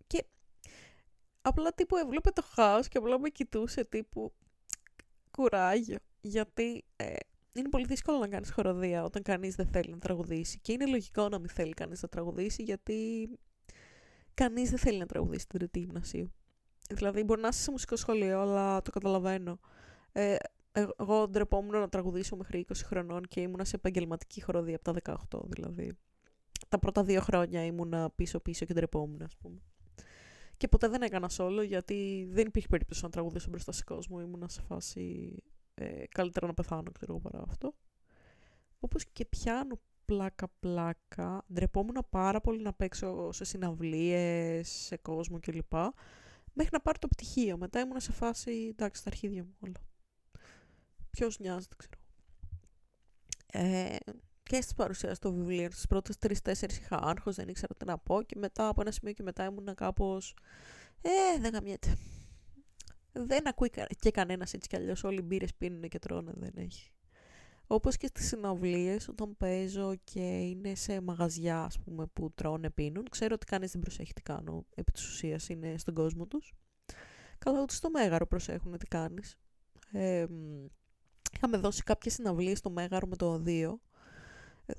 [0.07, 0.25] Και
[1.41, 4.33] απλά τύπου έβλεπε το χάος και απλά με κοιτούσε τύπου
[5.31, 7.13] κουράγιο γιατί ε,
[7.53, 11.29] είναι πολύ δύσκολο να κάνεις χοροδία όταν κανείς δεν θέλει να τραγουδήσει και είναι λογικό
[11.29, 13.29] να μην θέλει κανείς να τραγουδήσει γιατί
[14.33, 16.31] κανείς δεν θέλει να τραγουδήσει την τρίτη γυμνασίου.
[16.89, 19.59] Δηλαδή μπορεί να είσαι σε μουσικό σχολείο αλλά το καταλαβαίνω.
[20.11, 20.35] Ε,
[20.97, 25.39] εγώ ντρεπόμουν να τραγουδήσω μέχρι 20 χρονών και ήμουνα σε επαγγελματική χοροδία από τα 18
[25.47, 25.97] δηλαδή.
[26.67, 29.61] Τα πρώτα δύο χρόνια ήμουνα πίσω-πίσω και ντρεπόμουν ας πούμε.
[30.57, 34.19] Και ποτέ δεν έκανα solo γιατί δεν υπήρχε περίπτωση να τραγουδήσω μπροστά σε κόσμο.
[34.21, 35.35] Ήμουνα σε φάση
[35.73, 37.75] ε, καλύτερα να πεθάνω, ξέρω εγώ παρά αυτό.
[38.79, 45.73] Όπως και πιάνω πλάκα-πλάκα, ντρεπόμουν πάρα πολύ να παίξω σε συναυλίες, σε κόσμο κλπ.
[46.53, 47.57] Μέχρι να πάρει το πτυχίο.
[47.57, 49.87] Μετά ήμουν σε φάση, εντάξει, στα αρχίδια μου όλα.
[51.09, 52.01] Ποιος νοιάζεται, ξέρω.
[53.51, 53.95] Ε,
[54.43, 58.21] και στις παρουσιάσει των βιβλίων, στις πρώτες τρει-τέσσερι είχα άγχος, δεν ήξερα τι να πω.
[58.21, 60.35] Και μετά από ένα σημείο και μετά ήμουν κάπως.
[61.01, 61.97] Ε, δεν γαμιέται.
[63.11, 63.69] Δεν ακούει
[63.99, 65.03] και κανένας έτσι κι αλλιώς.
[65.03, 66.91] Όλοι οι μπύρες πίνουν και τρώνε, δεν έχει.
[67.67, 73.09] Όπως και στις συναυλίες, όταν παίζω και είναι σε μαγαζιά ας πούμε, που τρώνε, πίνουν,
[73.09, 76.53] ξέρω ότι κανείς δεν προσέχει τι κάνω, επί της ουσίας είναι στον κόσμο τους.
[77.37, 79.37] Καλά, ούτε στο Μέγαρο προσέχουν τι κάνεις.
[79.91, 80.25] Ε,
[81.35, 83.79] είχαμε δώσει κάποιες συναυλίες στο Μέγαρο με το 2,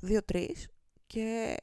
[0.01, 0.69] 2-3
[1.07, 1.57] και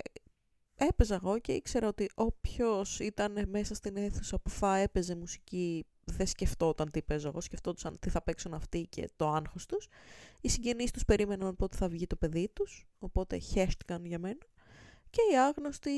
[0.75, 6.27] έπαιζα εγώ και ήξερα ότι όποιος ήταν μέσα στην αίθουσα που θα έπαιζε μουσική δεν
[6.27, 9.87] σκεφτόταν τι παίζω εγώ, σκεφτόταν τι θα παίξουν αυτοί και το άγχος τους.
[10.41, 14.45] Οι συγγενείς τους περίμεναν πότε θα βγει το παιδί τους, οπότε χέστηκαν για μένα.
[15.09, 15.91] Και οι άγνωστοι,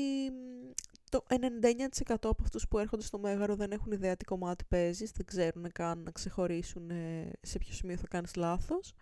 [1.10, 5.26] το 99% από αυτούς που έρχονται στο Μέγαρο δεν έχουν ιδέα τι κομμάτι παίζεις, δεν
[5.26, 8.94] ξέρουν καν να ξεχωρίσουν ε, σε ποιο σημείο θα κάνεις λάθος.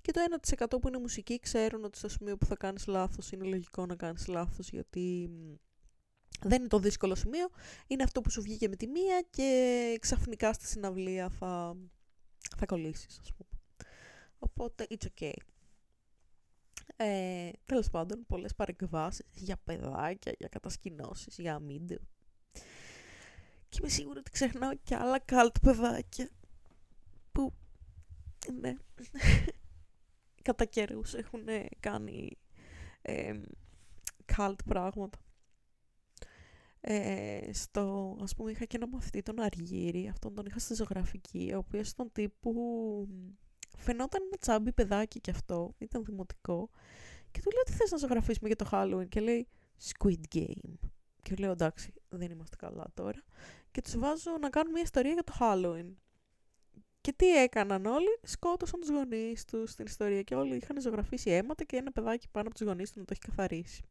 [0.00, 0.20] Και το
[0.56, 3.94] 1% που είναι μουσική ξέρουν ότι στο σημείο που θα κάνεις λάθος είναι λογικό να
[3.94, 5.30] κάνεις λάθος γιατί
[6.40, 7.48] δεν είναι το δύσκολο σημείο,
[7.86, 11.76] είναι αυτό που σου βγήκε με τη μία και ξαφνικά στη συναυλία θα,
[12.56, 13.50] θα κολλήσεις, ας πούμε.
[14.38, 15.36] Οπότε, it's okay.
[16.96, 21.98] Ε, Τέλος πάντων, πολλές παρεκβάσεις για παιδάκια, για κατασκηνώσεις, για αμύντεο.
[23.68, 26.30] Και είμαι σίγουρη ότι ξεχνάω και άλλα καλτ παιδάκια
[27.32, 27.52] που,
[28.60, 28.74] ναι,
[30.42, 31.44] κατά καιρούς έχουν
[31.80, 32.38] κάνει
[33.02, 33.40] ε,
[34.24, 35.18] καλτ πράγματα
[36.88, 41.50] ε, στο, ας πούμε είχα και ένα μαθητή τον Αργύρη, αυτόν τον είχα στη ζωγραφική,
[41.54, 42.52] ο οποίος ήταν τύπου,
[43.76, 46.70] φαινόταν ένα τσάμπι παιδάκι κι αυτό, ήταν δημοτικό,
[47.30, 49.48] και του λέω τι θες να ζωγραφίσουμε για το Halloween και λέει
[49.82, 50.74] Squid Game.
[51.22, 53.22] Και λέω εντάξει, δεν είμαστε καλά τώρα.
[53.70, 55.94] Και τους βάζω να κάνουν μια ιστορία για το Halloween.
[57.00, 61.64] Και τι έκαναν όλοι, σκότωσαν τους γονείς τους στην ιστορία και όλοι είχαν ζωγραφίσει αίματα
[61.64, 63.82] και ένα παιδάκι πάνω από τους γονείς του να το έχει καθαρίσει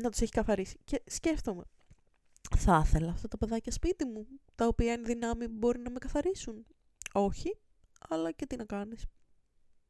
[0.00, 0.78] να τους έχει καθαρίσει.
[0.84, 1.62] Και σκέφτομαι,
[2.56, 6.66] θα ήθελα αυτά τα παιδάκια σπίτι μου, τα οποία είναι δυνάμει μπορεί να με καθαρίσουν.
[7.12, 7.56] Όχι,
[8.08, 9.06] αλλά και τι να κάνεις.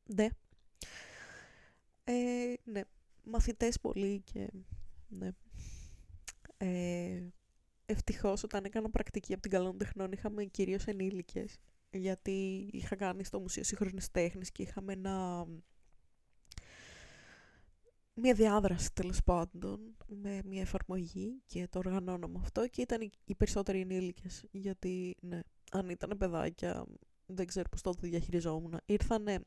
[0.04, 0.28] Ναι.
[2.04, 2.80] Ε, ναι.
[3.24, 4.48] Μαθητές πολύ και
[5.08, 5.28] ναι.
[6.56, 7.22] Ε,
[7.86, 11.58] ευτυχώς όταν έκανα πρακτική από την Καλών Τεχνών είχαμε κυρίως ενήλικες
[11.90, 15.46] γιατί είχα κάνει στο Μουσείο Σύγχρονης Τέχνης και είχαμε ένα
[18.14, 23.80] μια διάδραση τέλος πάντων με μια εφαρμογή και το οργανώναμε αυτό και ήταν οι περισσότεροι
[23.80, 24.44] ενήλικες.
[24.50, 26.84] Γιατί, ναι, αν ήταν παιδάκια,
[27.26, 28.80] δεν ξέρω πώς τότε διαχειριζόμουν.
[28.84, 29.40] Ήρθανε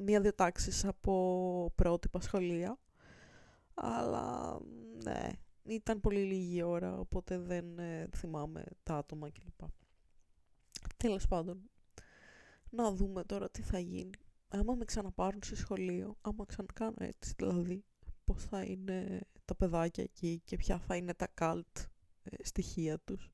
[0.00, 2.78] μία-δύο τάξεις από πρότυπα σχολεία,
[3.74, 4.58] αλλά
[5.04, 5.28] ναι,
[5.62, 9.68] ήταν πολύ λίγη ώρα, οπότε δεν ε, θυμάμαι τα άτομα κλπ.
[10.96, 11.70] Τέλος πάντων,
[12.70, 14.10] να δούμε τώρα τι θα γίνει.
[14.48, 17.84] Άμα με ξαναπάρουν σε σχολείο, άμα ξανακάνω έτσι δηλαδή,
[18.32, 21.86] πώς θα είναι τα παιδάκια εκεί και ποια θα είναι τα cult
[22.22, 23.30] ε, στοιχεία τους.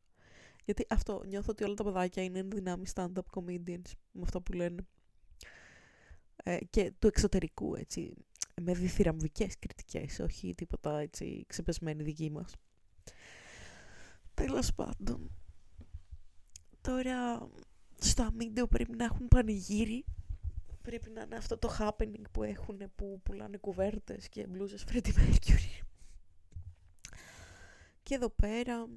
[0.64, 4.87] Γιατί αυτό, νιώθω ότι όλα τα παιδάκια είναι δυνάμει stand-up comedians, με αυτά που λένε.
[6.37, 8.14] Ε, και του εξωτερικού, έτσι,
[8.62, 12.52] με διθυραμβικές κριτικές, όχι τίποτα έτσι ξεπεσμένη δική μας.
[14.35, 15.30] Τέλος πάντων,
[16.80, 17.48] τώρα
[17.98, 20.04] στα μίντεο πρέπει να έχουν πανηγύρι
[20.87, 25.85] πρέπει να είναι αυτό το happening που έχουν που πουλάνε κουβέρτες και μπλούζες Freddie Mercury.
[28.03, 28.88] Και εδώ πέρα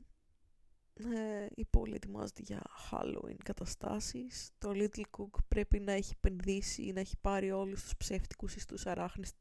[0.94, 4.50] ε, η πόλη ετοιμάζεται για Halloween καταστάσεις.
[4.58, 8.68] Το Little Cook πρέπει να έχει επενδύσει ή να έχει πάρει όλους τους ψεύτικους ή
[8.68, 9.32] τους αράχνες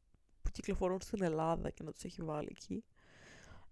[0.42, 2.84] που κυκλοφορούν στην Ελλάδα και να τους έχει βάλει εκεί.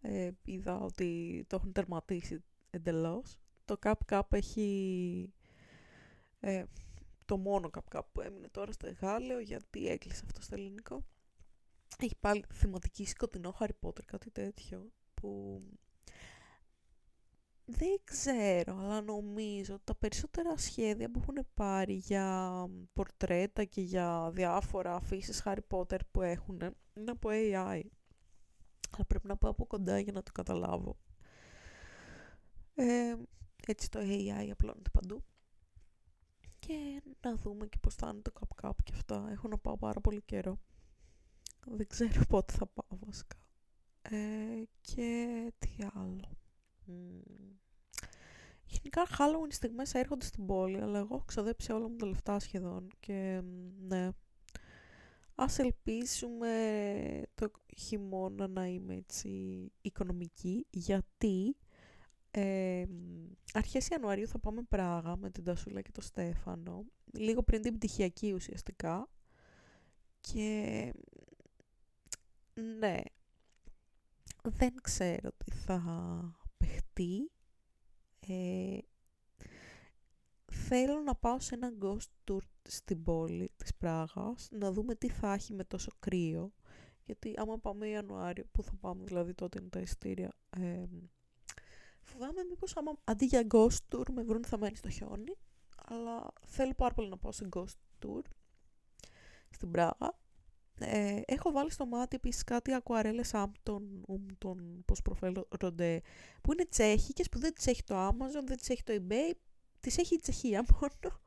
[0.01, 3.39] Ε, είδα ότι το έχουν τερματίσει εντελώς.
[3.65, 5.33] Το Cap Cap έχει
[6.41, 6.65] ε,
[7.27, 11.05] το μόνο κάπου που έμεινε τώρα στο Εγάλεο γιατί έκλεισε αυτό στο ελληνικό.
[11.99, 15.63] Έχει πάλι θεματική σκοτεινό Harry Potter, κάτι τέτοιο που
[17.65, 24.31] δεν ξέρω, αλλά νομίζω ότι τα περισσότερα σχέδια που έχουν πάρει για πορτρέτα και για
[24.33, 26.61] διάφορα αφήσεις Harry Potter που έχουν
[26.95, 27.83] είναι από AI.
[28.91, 30.97] Αλλά πρέπει να πάω από κοντά για να το καταλάβω.
[32.75, 33.15] Ε,
[33.67, 35.25] έτσι το AI απλώνεται παντού
[36.67, 39.29] και να δούμε και πώς θα είναι το Cup Cup και αυτά.
[39.31, 40.59] Έχω να πάω πάρα πολύ καιρό.
[41.67, 43.37] Δεν ξέρω πότε θα πάω βασικά.
[44.03, 44.17] Ε,
[44.81, 46.39] και τι άλλο.
[46.89, 47.57] Mm.
[48.65, 52.89] Γενικά Halloween στιγμές έρχονται στην πόλη, αλλά εγώ έχω ξοδέψει όλα μου τα λεφτά σχεδόν
[53.01, 53.43] και
[53.87, 54.09] ναι.
[55.35, 56.53] Ας ελπίσουμε
[57.35, 59.29] το χειμώνα να είμαι έτσι
[59.81, 61.57] οικονομική, γιατί
[62.39, 62.85] Ε,
[63.53, 66.85] αρχές Ιανουαρίου θα πάμε Πράγα με την Τασούλα και το Στέφανο.
[67.13, 69.09] Λίγο πριν την πτυχιακή ουσιαστικά.
[70.21, 70.93] Και
[72.79, 73.01] ναι,
[74.43, 75.81] δεν ξέρω τι θα
[76.57, 77.31] παιχτεί.
[78.27, 78.79] Ε,
[80.53, 85.33] θέλω να πάω σε ένα ghost tour στην πόλη της Πράγας, να δούμε τι θα
[85.33, 86.53] έχει με τόσο κρύο.
[87.05, 90.85] Γιατί άμα πάμε Ιανουάριο, που θα πάμε δηλαδή τότε είναι τα ειστήρια, ε,
[92.07, 95.37] φοβάμαι μήπως άμα αντί για ghost tour με βρουν θα μένει στο χιόνι,
[95.77, 98.23] αλλά θέλω πάρα πολύ να πάω σε ghost tour
[99.51, 100.19] στην Πράγα.
[100.81, 104.05] Ε, έχω βάλει στο μάτι επίσης κάτι ακουαρέλες Άμπτον,
[104.39, 106.03] τον, πώς προφέρονται,
[106.43, 109.33] που είναι τσέχικες, που δεν τις έχει το Amazon, δεν τις έχει το eBay,
[109.81, 111.21] τις έχει η Τσεχία μόνο.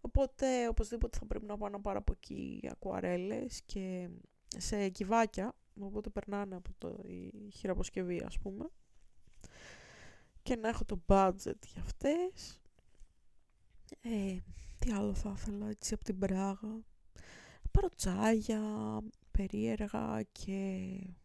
[0.00, 4.08] Οπότε οπωσδήποτε θα πρέπει να πάω να πάρω από εκεί ακουαρέλες και
[4.56, 8.70] σε κυβάκια, οπότε περνάνε από το, η χειραποσκευή ας πούμε.
[10.46, 12.60] Και να έχω το budget για αυτές.
[14.00, 14.36] Ε,
[14.78, 16.84] τι άλλο θα ήθελα έτσι από την Πράγα
[17.70, 18.60] πάρω τσάγια
[19.30, 20.80] περίεργα και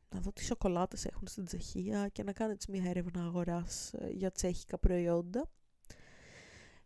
[0.10, 4.10] να δω τι σοκολάτες έχουν στην Τσεχία και να κάνω έτσι μια έρευνα αγοράς ε,
[4.10, 5.50] για τσέχικα προϊόντα.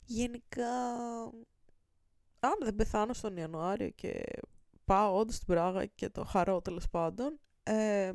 [0.06, 0.94] Γενικά,
[2.40, 4.24] αν δεν πεθάνω στον Ιανουάριο και
[4.86, 8.12] πάω όντως στην Πράγα και το χαρώ τέλος πάντων, ε,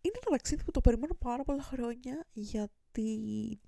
[0.00, 3.60] είναι ένα ταξίδι που το περιμένω πάρα πολλά χρόνια γιατί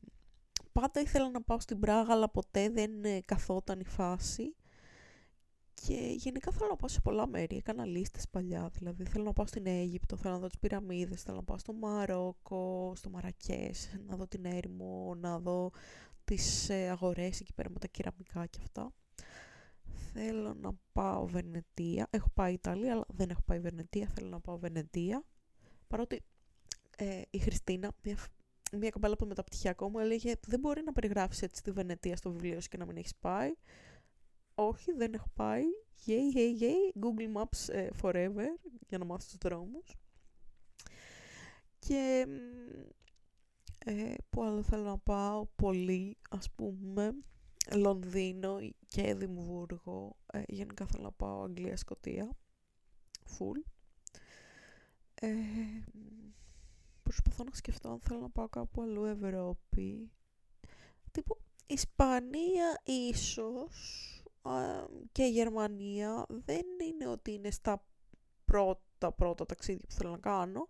[0.73, 4.55] πάντα ήθελα να πάω στην Πράγα, αλλά ποτέ δεν ε, καθόταν η φάση.
[5.75, 7.57] Και γενικά θέλω να πάω σε πολλά μέρη.
[7.57, 11.37] Έκανα λίστες παλιά, δηλαδή θέλω να πάω στην Αίγυπτο, θέλω να δω τις πυραμίδες, θέλω
[11.37, 15.71] να πάω στο Μαρόκο, στο Μαρακές, να δω την έρημο, να δω
[16.25, 18.93] τις ε, αγορές εκεί πέρα με τα κεραμικά και αυτά.
[20.13, 22.07] Θέλω να πάω Βενετία.
[22.11, 24.09] Έχω πάει Ιταλία, αλλά δεν έχω πάει Βενετία.
[24.09, 25.25] Θέλω να πάω Βενετία.
[25.87, 26.23] Παρότι
[26.97, 28.17] ε, η Χριστίνα, μια
[28.79, 32.31] μια κοπέλα από το μεταπτυχιακό μου έλεγε δεν μπορεί να περιγράφει έτσι τη Βενετία στο
[32.31, 33.53] βιβλίο σου και να μην έχεις πάει.
[34.55, 35.63] Όχι, δεν έχω πάει.
[36.07, 37.03] Yay, yay, yay.
[37.03, 38.49] Google Maps ε, forever
[38.89, 39.97] για να μάθω τους δρόμους.
[41.79, 42.27] Και
[43.79, 47.15] ε, που άλλο θέλω να πάω πολύ, ας πούμε,
[47.75, 50.17] Λονδίνο και Εδιμβούργο.
[50.33, 52.37] Ε, γενικά θέλω να πάω Αγγλία, Σκοτία.
[53.27, 53.63] Full.
[55.15, 55.29] Ε,
[57.13, 60.11] προσπαθώ να σκεφτώ αν θέλω να πάω κάπου αλλού Ευρώπη.
[61.11, 64.07] Τύπου Ισπανία ίσως
[65.13, 67.85] και Γερμανία δεν είναι ότι είναι στα
[68.45, 70.69] πρώτα πρώτα ταξίδια που θέλω να κάνω.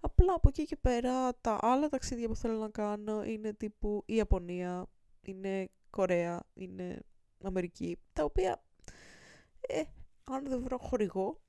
[0.00, 4.14] Απλά από εκεί και πέρα τα άλλα ταξίδια που θέλω να κάνω είναι τύπου η
[4.14, 4.86] Ιαπωνία,
[5.20, 7.02] είναι Κορέα, είναι
[7.42, 8.62] Αμερική, τα οποία
[9.60, 9.82] ε,
[10.24, 11.40] αν δεν βρω χορηγό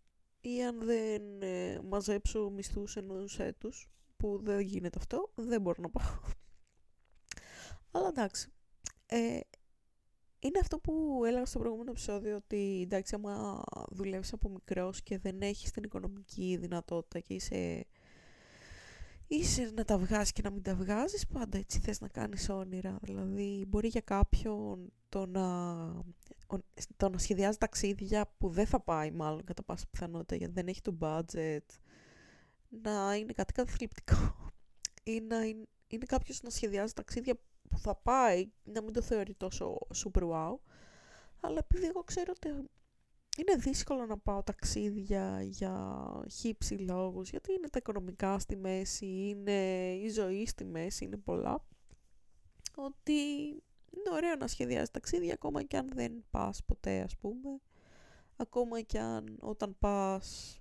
[0.42, 5.90] ή αν δεν ε, μαζέψω μισθούς ενός έτους που δεν γίνεται αυτό, δεν μπορώ να
[5.90, 6.20] πάω.
[7.92, 8.52] Αλλά εντάξει.
[9.06, 9.40] Ε,
[10.40, 15.42] είναι αυτό που έλεγα στο προηγούμενο επεισόδιο ότι εντάξει άμα δουλεύεις από μικρός και δεν
[15.42, 17.86] έχεις την οικονομική δυνατότητα και είσαι,
[19.28, 22.98] είσαι να τα βγάζεις και να μην τα βγάζεις πάντα έτσι θες να κάνεις όνειρα
[23.02, 25.46] δηλαδή μπορεί για κάποιον το να,
[26.96, 30.82] το να σχεδιάζει ταξίδια που δεν θα πάει μάλλον κατά πάσα πιθανότητα γιατί δεν έχει
[30.82, 31.66] το budget
[32.84, 34.36] να είναι κάτι καταθλιπτικό
[35.04, 37.36] ή να είναι, είναι κάποιος να σχεδιάζει ταξίδια
[37.70, 40.56] που θα πάει, να μην το θεωρεί τόσο super wow.
[41.40, 42.50] Αλλά επειδή εγώ ξέρω ότι
[43.38, 49.92] είναι δύσκολο να πάω ταξίδια για χύψη λόγους, γιατί είναι τα οικονομικά στη μέση, είναι
[49.94, 51.66] η ζωή στη μέση, είναι πολλά.
[52.76, 53.14] Ότι
[53.90, 57.60] είναι ωραίο να σχεδιάζει ταξίδια ακόμα και αν δεν πας ποτέ ας πούμε.
[58.36, 60.60] Ακόμα και αν όταν πας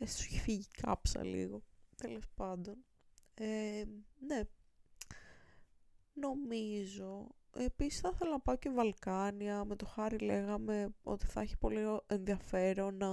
[0.00, 1.62] ε, σου έχει φύγει κάψα λίγο.
[1.96, 2.84] Τέλος πάντων.
[3.34, 3.84] Ε,
[4.26, 4.40] ναι.
[6.12, 7.26] Νομίζω.
[7.56, 9.64] Επίσης θα ήθελα να πάω και Βαλκάνια.
[9.64, 13.08] Με το χάρη λέγαμε ότι θα έχει πολύ ενδιαφέρον να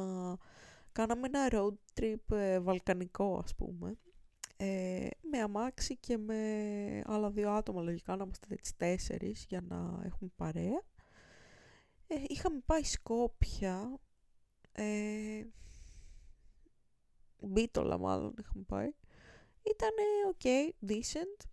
[0.91, 3.97] κάναμε ένα road trip ε, βαλκανικό ας πούμε.
[4.57, 10.01] Ε, με αμάξι και με άλλα δύο άτομα λογικά να είμαστε έτσι τέσσερις για να
[10.03, 10.81] έχουμε παρέα.
[12.07, 13.99] Ε, είχαμε πάει Σκόπια.
[17.41, 18.91] Ε, Μπίτολα μάλλον είχαμε πάει.
[19.61, 19.91] Ήταν
[20.33, 21.45] ok, decent.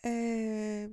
[0.00, 0.88] Ε,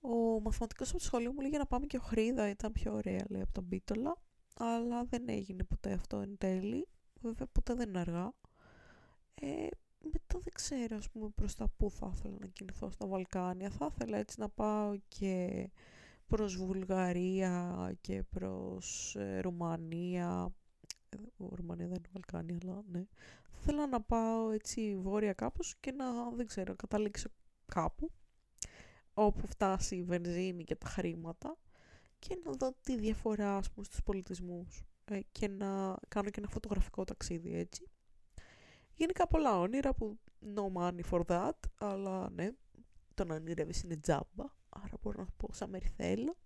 [0.00, 3.24] ο μαθηματικός από το σχολείο μου λέγε να πάμε και ο Χρίδα, ήταν πιο ωραία
[3.28, 4.16] λέει από τον Μπίτολα.
[4.56, 6.88] Αλλά δεν έγινε ποτέ αυτό εν τέλει.
[7.20, 8.32] Βέβαια ποτέ δεν είναι αργά.
[9.34, 9.66] Ε,
[9.98, 13.70] μετά δεν ξέρω ας πούμε προς τα πού θα ήθελα να κινηθώ στα Βαλκάνια.
[13.70, 15.68] Θα ήθελα έτσι να πάω και
[16.26, 20.54] προς Βουλγαρία και προς ε, Ρουμανία
[21.36, 23.06] ο Ρουμανία δεν είναι Βαλκάνια, αλλά ναι.
[23.50, 27.28] Θα ήθελα να πάω έτσι βόρεια κάπως και να, δεν ξέρω, καταλήξω
[27.66, 28.10] κάπου
[29.14, 31.56] όπου φτάσει η βενζίνη και τα χρήματα
[32.18, 36.48] και να δω τη διαφορά ας πούμε, στους πολιτισμούς ε, και να κάνω και ένα
[36.48, 37.90] φωτογραφικό ταξίδι έτσι.
[38.94, 40.18] Γενικά πολλά όνειρα που
[40.56, 42.50] no money for that, αλλά ναι,
[43.14, 46.36] το να ονειρεύεις είναι τζάμπα, άρα μπορώ να πω σαν μέρη θέλω.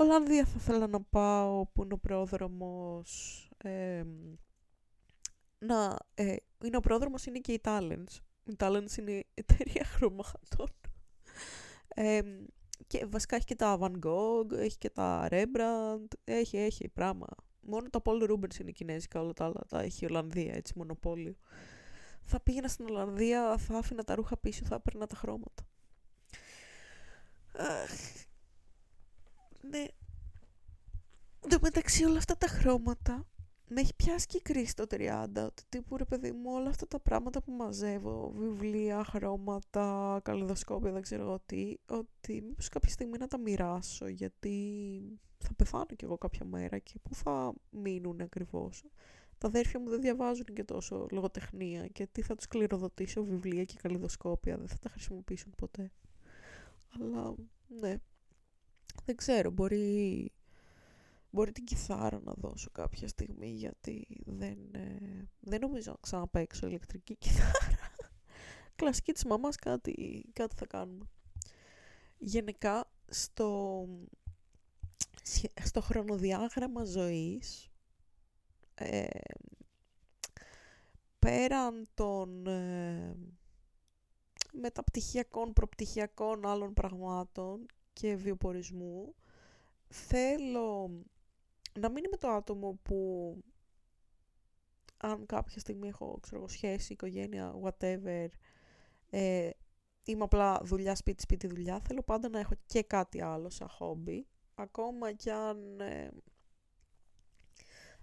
[0.00, 4.02] Ολλανδία θα ήθελα να πάω που είναι ο πρόδρομος ε,
[5.58, 8.16] να, ε, είναι ο πρόδρομος είναι και οι Talents.
[8.44, 10.68] Οι Talents είναι η εταιρεία χρωμάτων.
[11.88, 12.20] Ε,
[12.86, 17.26] και βασικά έχει και τα Van Gogh, έχει και τα Rembrandt, έχει, έχει πράγμα.
[17.60, 21.34] Μόνο τα Paul Rubens είναι κινέζικα, όλα τα άλλα τα έχει η Ολλανδία, έτσι, μονοπόλιο.
[22.22, 25.66] Θα πήγαινα στην Ολλανδία, θα άφηνα τα ρούχα πίσω, θα έπαιρνα τα χρώματα.
[27.52, 28.27] Αχ,
[29.70, 29.86] ναι.
[31.40, 33.26] Εν τω μεταξύ όλα αυτά τα χρώματα
[33.68, 36.86] με έχει πιάσει και η κρίση το 30, ότι τύπου ρε παιδί μου όλα αυτά
[36.86, 43.18] τα πράγματα που μαζεύω, βιβλία, χρώματα, καλλιδοσκόπια, δεν ξέρω εγώ τι, ότι μήπως κάποια στιγμή
[43.18, 44.56] να τα μοιράσω, γιατί
[45.38, 48.84] θα πεθάνω κι εγώ κάποια μέρα και πού θα μείνουν ακριβώς.
[49.38, 53.76] Τα αδέρφια μου δεν διαβάζουν και τόσο λογοτεχνία και τι θα τους κληροδοτήσω βιβλία και
[53.82, 55.90] καλλιδοσκόπια, δεν θα τα χρησιμοποιήσουν ποτέ.
[56.94, 57.34] Αλλά
[57.80, 57.96] ναι,
[59.04, 60.32] δεν ξέρω, μπορεί
[61.30, 67.16] Μπορεί την κιθάρα να δώσω κάποια στιγμή γιατί δεν, ε, δεν νομίζω να ξαναπαίξω ηλεκτρική
[67.16, 67.90] κιθάρα.
[68.76, 71.08] Κλασική της μαμάς κάτι, κάτι θα κάνουμε.
[72.18, 73.84] Γενικά στο,
[75.64, 77.70] στο χρονοδιάγραμμα ζωής
[78.74, 79.06] ε,
[81.18, 83.16] πέραν των ε,
[84.52, 87.66] μεταπτυχιακών, προπτυχιακών άλλων πραγμάτων
[87.98, 89.14] και βιοπορισμού
[89.88, 90.90] θέλω
[91.80, 93.36] να μην είμαι το άτομο που
[94.96, 98.26] αν κάποια στιγμή έχω ξέρω, σχέση, οικογένεια, whatever,
[99.10, 99.50] ε,
[100.04, 101.80] είμαι απλά δουλειά, σπίτι, σπίτι, δουλειά.
[101.80, 104.26] Θέλω πάντα να έχω και κάτι άλλο σαν χόμπι.
[104.54, 105.80] Ακόμα κι αν...
[105.80, 106.10] Ε,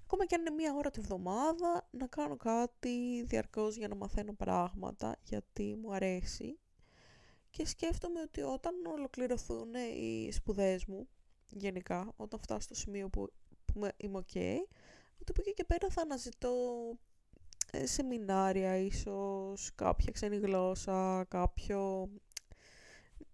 [0.04, 4.34] ακόμα κι αν είναι μία ώρα τη βδομάδα, να κάνω κάτι διαρκώς για να μαθαίνω
[4.34, 6.60] πράγματα, γιατί μου αρέσει.
[7.56, 11.08] Και σκέφτομαι ότι όταν ολοκληρωθούν οι σπουδές μου,
[11.50, 13.30] γενικά, όταν φτάσω στο σημείο που
[13.98, 14.38] είμαι ok,
[15.22, 16.54] ότι από εκεί και πέρα θα αναζητώ
[17.72, 22.10] ε, σεμινάρια ίσως, κάποια ξένη γλώσσα, κάποιο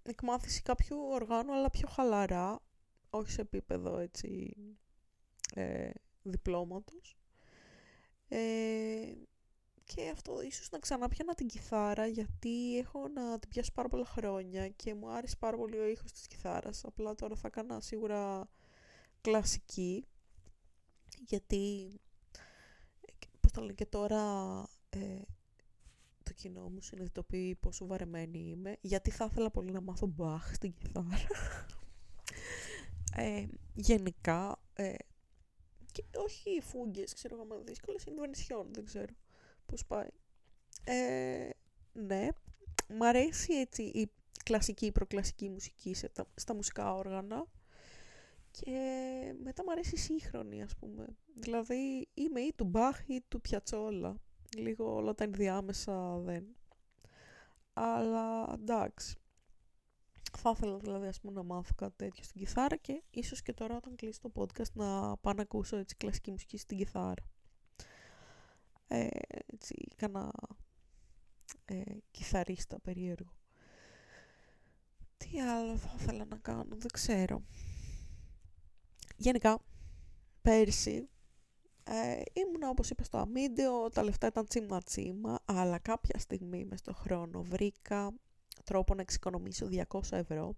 [0.04, 2.60] εκμάθηση κάποιου οργάνου, αλλά πιο χαλαρά,
[3.10, 4.56] όχι σε επίπεδο έτσι
[5.54, 5.90] ε,
[6.22, 7.18] διπλώματος.
[8.28, 9.14] Ε,
[9.96, 14.70] και αυτό ίσως να ξαναπιάνα την κιθάρα γιατί έχω να την πιάσω πάρα πολλά χρόνια
[14.70, 16.86] και μου άρεσε πάρα πολύ ο ήχος της κιθάρας.
[16.86, 18.50] Απλά τώρα θα έκανα σίγουρα
[19.22, 20.08] κλασική
[21.28, 21.96] γιατί
[23.40, 24.24] πώς το λένε και τώρα
[24.90, 25.22] ε,
[26.24, 30.74] το κοινό μου συνειδητοποιεί πόσο βαρεμένη είμαι γιατί θα ήθελα πολύ να μάθω μπαχ στην
[30.74, 31.28] κιθάρα
[33.16, 34.96] ε, γενικά ε,
[35.92, 39.14] και όχι οι φούγκες ξέρω εγώ δύσκολες είναι βενισιόν δεν ξέρω
[39.72, 40.08] πώς πάει
[40.84, 41.50] ε,
[41.94, 42.28] ναι
[42.88, 44.12] μ' αρέσει έτσι η
[44.44, 47.48] κλασική η προκλασική μουσική σε στα μουσικά όργανα
[48.52, 51.06] και μετά μου αρέσει η σύγχρονη, ας πούμε.
[51.34, 54.16] Δηλαδή, είμαι ή του Μπαχ ή του Πιατσόλα.
[54.58, 56.56] Λίγο όλα τα ενδιάμεσα δεν.
[57.74, 59.16] Αλλά εντάξει.
[60.38, 63.76] Θα ήθελα δηλαδή ας πούμε, να μάθω κάτι τέτοιο στην κιθάρα και ίσως και τώρα
[63.76, 67.24] όταν κλείσει το podcast να πάω να ακούσω έτσι κλασική μουσική στην κιθάρα.
[68.94, 69.08] Ε,
[69.54, 70.32] έτσι, κάνα
[71.66, 71.82] ε,
[72.12, 73.34] κιθαρίστα περίεργο.
[75.18, 77.44] Τι άλλο θα ήθελα να κάνω, δεν ξέρω.
[79.18, 79.60] Γενικά,
[80.42, 81.10] πέρσι
[81.84, 86.80] ε, ήμουνα όπως είπα στο αμίντεο, τα λεφτά ήταν τσίμα τσίμα, αλλά κάποια στιγμή μες
[86.80, 88.14] στο χρόνο βρήκα
[88.64, 90.56] τρόπο να εξοικονομήσω 200 ευρώ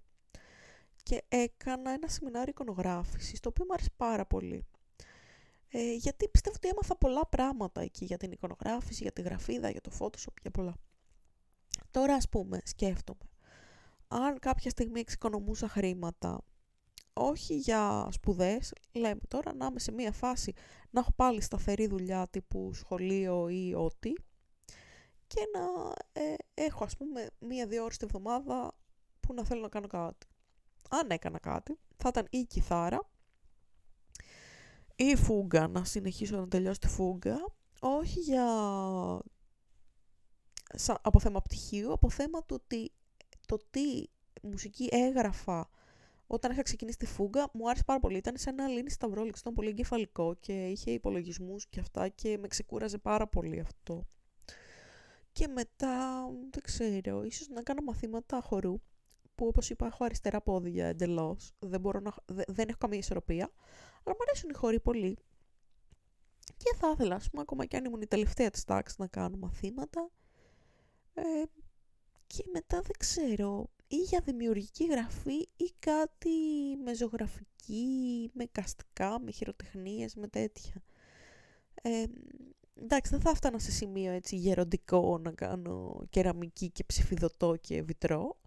[1.04, 4.66] και έκανα ένα σεμινάριο εικονογράφησης, το οποίο μου άρεσε πάρα πολύ.
[5.76, 9.82] Ε, γιατί πιστεύω ότι έμαθα πολλά πράγματα εκεί για την εικονογράφηση, για τη γραφίδα, για
[9.82, 10.76] το Photoshop, για πολλά.
[11.92, 13.30] Τώρα ας πούμε, σκέφτομαι,
[14.08, 16.42] αν κάποια στιγμή εξοικονομούσα χρήματα
[17.14, 20.54] όχι για σπουδές, λέμε τώρα να είμαι σε μία φάση
[20.90, 24.14] να έχω πάλι σταθερή δουλειά τύπου σχολείο ή ό,τι
[25.28, 28.74] και να ε, έχω ας πούμε μία-δύο ώρες τη εβδομάδα
[29.20, 30.28] που να θέλω να κάνω κάτι.
[30.90, 33.12] Αν έκανα κάτι, θα ήταν η κιθάρα
[34.96, 38.46] ή η φούγκα, να συνεχίσω να τελειώσω τη φούγκα, όχι για
[41.02, 42.92] από θέμα πτυχίου, από θέμα του ότι
[43.46, 44.04] το τι
[44.42, 45.70] μουσική έγραφα
[46.28, 48.18] όταν είχα ξεκινήσει τη φούγκα, μου άρεσε πάρα πολύ.
[48.18, 52.48] Ήταν σαν να λύνει σταυρόληξη, ήταν πολύ εγκεφαλικό και είχε υπολογισμούς και αυτά και με
[52.48, 54.08] ξεκούραζε πάρα πολύ αυτό.
[55.32, 58.82] Και μετά, δεν ξέρω, ίσως να κάνω μαθήματα χορού,
[59.36, 62.14] που όπως είπα έχω αριστερά πόδια εντελώς, δεν, μπορώ να,
[62.48, 63.52] δεν έχω καμία ισορροπία,
[64.04, 65.18] αλλά μου αρέσουν οι χοροί πολύ.
[66.58, 69.38] Και θα ήθελα, ας πούμε, ακόμα και αν ήμουν η τελευταία της τάξης να κάνω
[69.38, 70.10] μαθήματα.
[71.14, 71.22] Ε,
[72.28, 76.30] και μετά δεν ξέρω, ή για δημιουργική γραφή ή κάτι
[76.84, 80.84] με ζωγραφική, με καστικά, με χειροτεχνίες, με τέτοια.
[81.82, 82.04] Ε,
[82.82, 88.38] εντάξει, δεν θα έφτανα σε σημείο έτσι γεροντικό να κάνω κεραμική και ψηφιδωτό και βιτρό.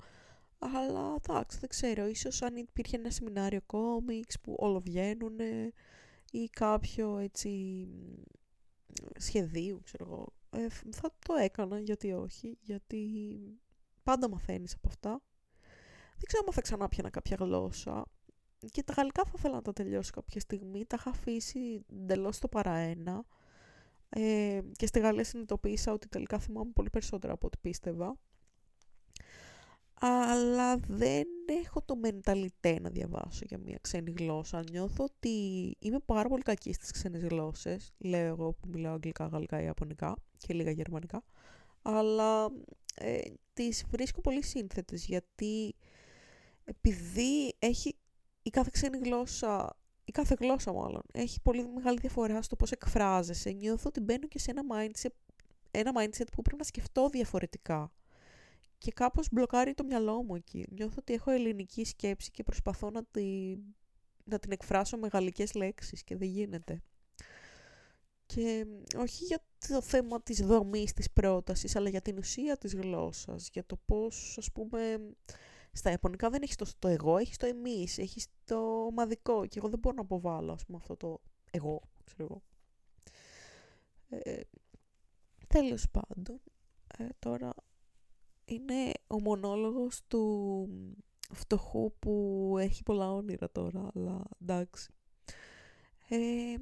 [0.59, 5.39] Αλλά εντάξει, δεν ξέρω, ίσως αν υπήρχε ένα σεμινάριο κόμιξ που όλο βγαίνουν
[6.31, 7.87] ή κάποιο έτσι
[9.17, 13.01] σχεδίου, ξέρω εγώ, ε, θα το έκανα, γιατί όχι, γιατί
[14.03, 15.23] πάντα μαθαίνεις από αυτά.
[16.17, 18.07] Δεν ξέρω αν θα ξανά πιανα κάποια γλώσσα.
[18.71, 20.87] Και τα γαλλικά θα ήθελα να τα τελειώσω κάποια στιγμή.
[20.87, 23.25] Τα είχα αφήσει εντελώς στο παραένα.
[24.09, 28.19] Ε, και στη Γαλλία συνειδητοποίησα ότι τελικά θυμάμαι πολύ περισσότερα από ό,τι πίστευα.
[30.01, 31.27] Αλλά δεν
[31.65, 34.63] έχω το μενταλιτέ να διαβάσω για μια ξένη γλώσσα.
[34.71, 35.29] Νιώθω ότι
[35.79, 37.93] είμαι πάρα πολύ κακή στις ξένες γλώσσες.
[37.99, 41.25] Λέω εγώ που μιλάω αγγλικά, γαλλικά ή ιαπωνικά και λίγα γερμανικά.
[41.83, 42.49] Αλλά
[42.95, 43.21] ε,
[43.53, 45.75] τις βρίσκω πολύ σύνθετες γιατί
[46.65, 47.97] επειδή έχει
[48.43, 53.51] η κάθε ξένη γλώσσα, η κάθε γλώσσα μάλλον, έχει πολύ μεγάλη διαφορά στο πώς εκφράζεσαι.
[53.51, 55.35] Νιώθω ότι μπαίνω και σε ένα mindset,
[55.71, 57.93] ένα mindset που πρέπει να σκεφτώ διαφορετικά.
[58.79, 60.67] Και κάπως μπλοκάρει το μυαλό μου εκεί.
[60.71, 63.57] Νιώθω ότι έχω ελληνική σκέψη και προσπαθώ να, τη,
[64.25, 66.83] να την εκφράσω με γαλλικές λέξεις και δεν γίνεται.
[68.27, 68.67] Και
[68.97, 73.67] όχι για το θέμα της δομής της πρότασης, αλλά για την ουσία της γλώσσας, για
[73.67, 74.99] το πώς, ας πούμε,
[75.73, 79.69] στα Ιαπωνικά δεν έχεις το, το εγώ, έχεις το εμείς, έχεις το ομαδικό και εγώ
[79.69, 81.21] δεν μπορώ να αποβάλω ας πούμε, αυτό το
[81.51, 82.43] εγώ, ξέρω εγώ.
[84.09, 84.41] Ε,
[85.47, 86.41] τέλος πάντων,
[86.99, 87.55] ε, τώρα
[88.47, 90.69] είναι ο μονόλογος του
[91.33, 94.93] φτωχού που έχει πολλά όνειρα τώρα, αλλά εντάξει.
[96.09, 96.55] Ε,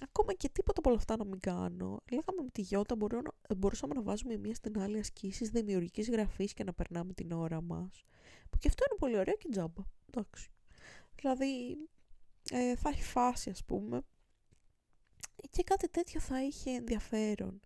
[0.00, 2.00] ακόμα και τίποτα από όλα αυτά να μην κάνω.
[2.10, 2.96] Λέγαμε με τη Γιώτα
[3.56, 8.04] μπορούσαμε να βάζουμε μία στην άλλη ασκήσεις δημιουργικής γραφής και να περνάμε την ώρα μας.
[8.50, 9.82] Που και αυτό είναι πολύ ωραίο και τζάμπα.
[10.08, 10.50] Εντάξει.
[11.14, 11.76] Δηλαδή
[12.50, 14.02] ε, θα έχει φάση ας πούμε
[15.50, 17.60] και κάτι τέτοιο θα είχε ενδιαφέρον.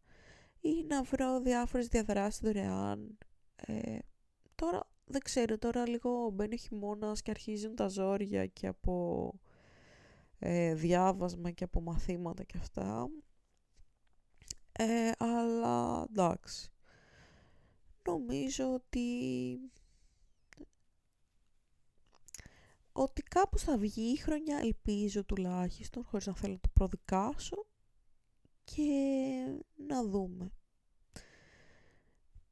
[0.61, 3.19] Ή να βρω διάφορες διαδράσεις δωρεάν.
[3.67, 3.99] Ε,
[4.55, 9.33] τώρα δεν ξέρω, τώρα λίγο μπαίνει χειμώνας και αρχίζουν τα ζόρια και από
[10.39, 13.09] ε, διάβασμα και από μαθήματα και αυτά.
[14.73, 16.73] Ε, αλλά εντάξει.
[18.05, 19.11] Νομίζω ότι
[22.93, 27.67] ότι κάπως θα βγει η χρονιά, ελπίζω τουλάχιστον, χωρίς να θέλω να το προδικάσω
[28.65, 28.91] και
[29.87, 30.53] να δούμε.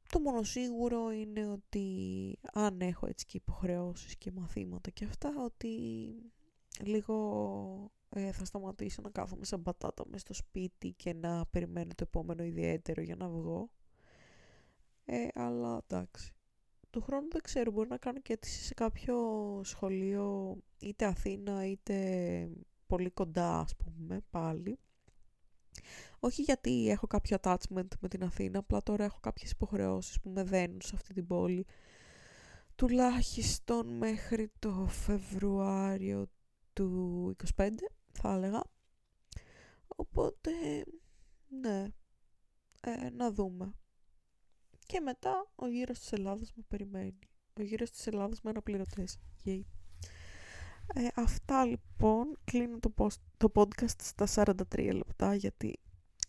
[0.09, 5.77] Το μόνο σίγουρο είναι ότι αν έχω έτσι και υποχρεώσεις και μαθήματα και αυτά, ότι
[6.83, 12.03] λίγο ε, θα σταματήσω να κάθομαι σαν πατάτα μες στο σπίτι και να περιμένω το
[12.07, 13.69] επόμενο ιδιαίτερο για να βγω.
[15.05, 16.31] Ε, αλλά εντάξει
[16.89, 19.17] του χρόνου δεν ξέρω, μπορεί να κάνω και αίτηση σε κάποιο
[19.63, 22.49] σχολείο είτε Αθήνα είτε
[22.87, 24.79] πολύ κοντά ας πούμε πάλι.
[26.19, 30.43] Όχι γιατί έχω κάποιο attachment με την Αθήνα, απλά τώρα έχω κάποιες υποχρεώσεις που με
[30.43, 31.65] δένουν σε αυτή την πόλη.
[32.75, 36.27] Τουλάχιστον μέχρι το Φεβρουάριο
[36.73, 37.69] του 25
[38.11, 38.63] θα έλεγα.
[39.87, 40.51] Οπότε,
[41.47, 41.85] ναι,
[42.81, 43.73] ε, να δούμε.
[44.85, 47.19] Και μετά ο γύρος της Ελλάδας με περιμένει.
[47.53, 49.19] Ο γύρος της Ελλάδας με αναπληρωτές.
[49.45, 49.61] Yay.
[50.93, 52.37] Ε, αυτά λοιπόν.
[52.43, 54.27] Κλείνω το, post, το podcast στα
[54.77, 55.79] 43 λεπτά γιατί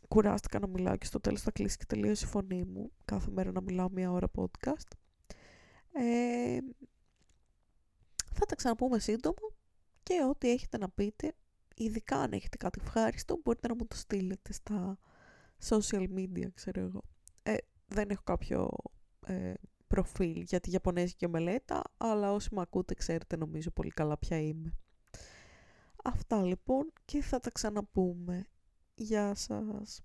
[0.08, 2.92] κουράστηκα να μιλάω και στο τέλος θα κλείσει και τελείωσε η φωνή μου.
[3.04, 4.92] Κάθε μέρα να μιλάω μία ώρα podcast.
[5.92, 6.58] Ε,
[8.34, 9.48] θα τα ξαναπούμε σύντομα
[10.02, 11.32] και ό,τι έχετε να πείτε,
[11.76, 14.98] ειδικά αν έχετε κάτι ευχάριστο, μπορείτε να μου το στείλετε στα
[15.68, 17.02] social media, ξέρω εγώ.
[17.42, 17.56] Ε,
[17.86, 18.70] δεν έχω κάποιο
[19.26, 19.52] ε,
[19.88, 24.78] προφίλ για τη Ιαπωνέζικη μελέτα, αλλά όσοι με ακούτε ξέρετε νομίζω πολύ καλά ποια είμαι.
[26.04, 28.46] Αυτά λοιπόν και θα τα ξαναπούμε.
[28.94, 30.02] Γεια σας.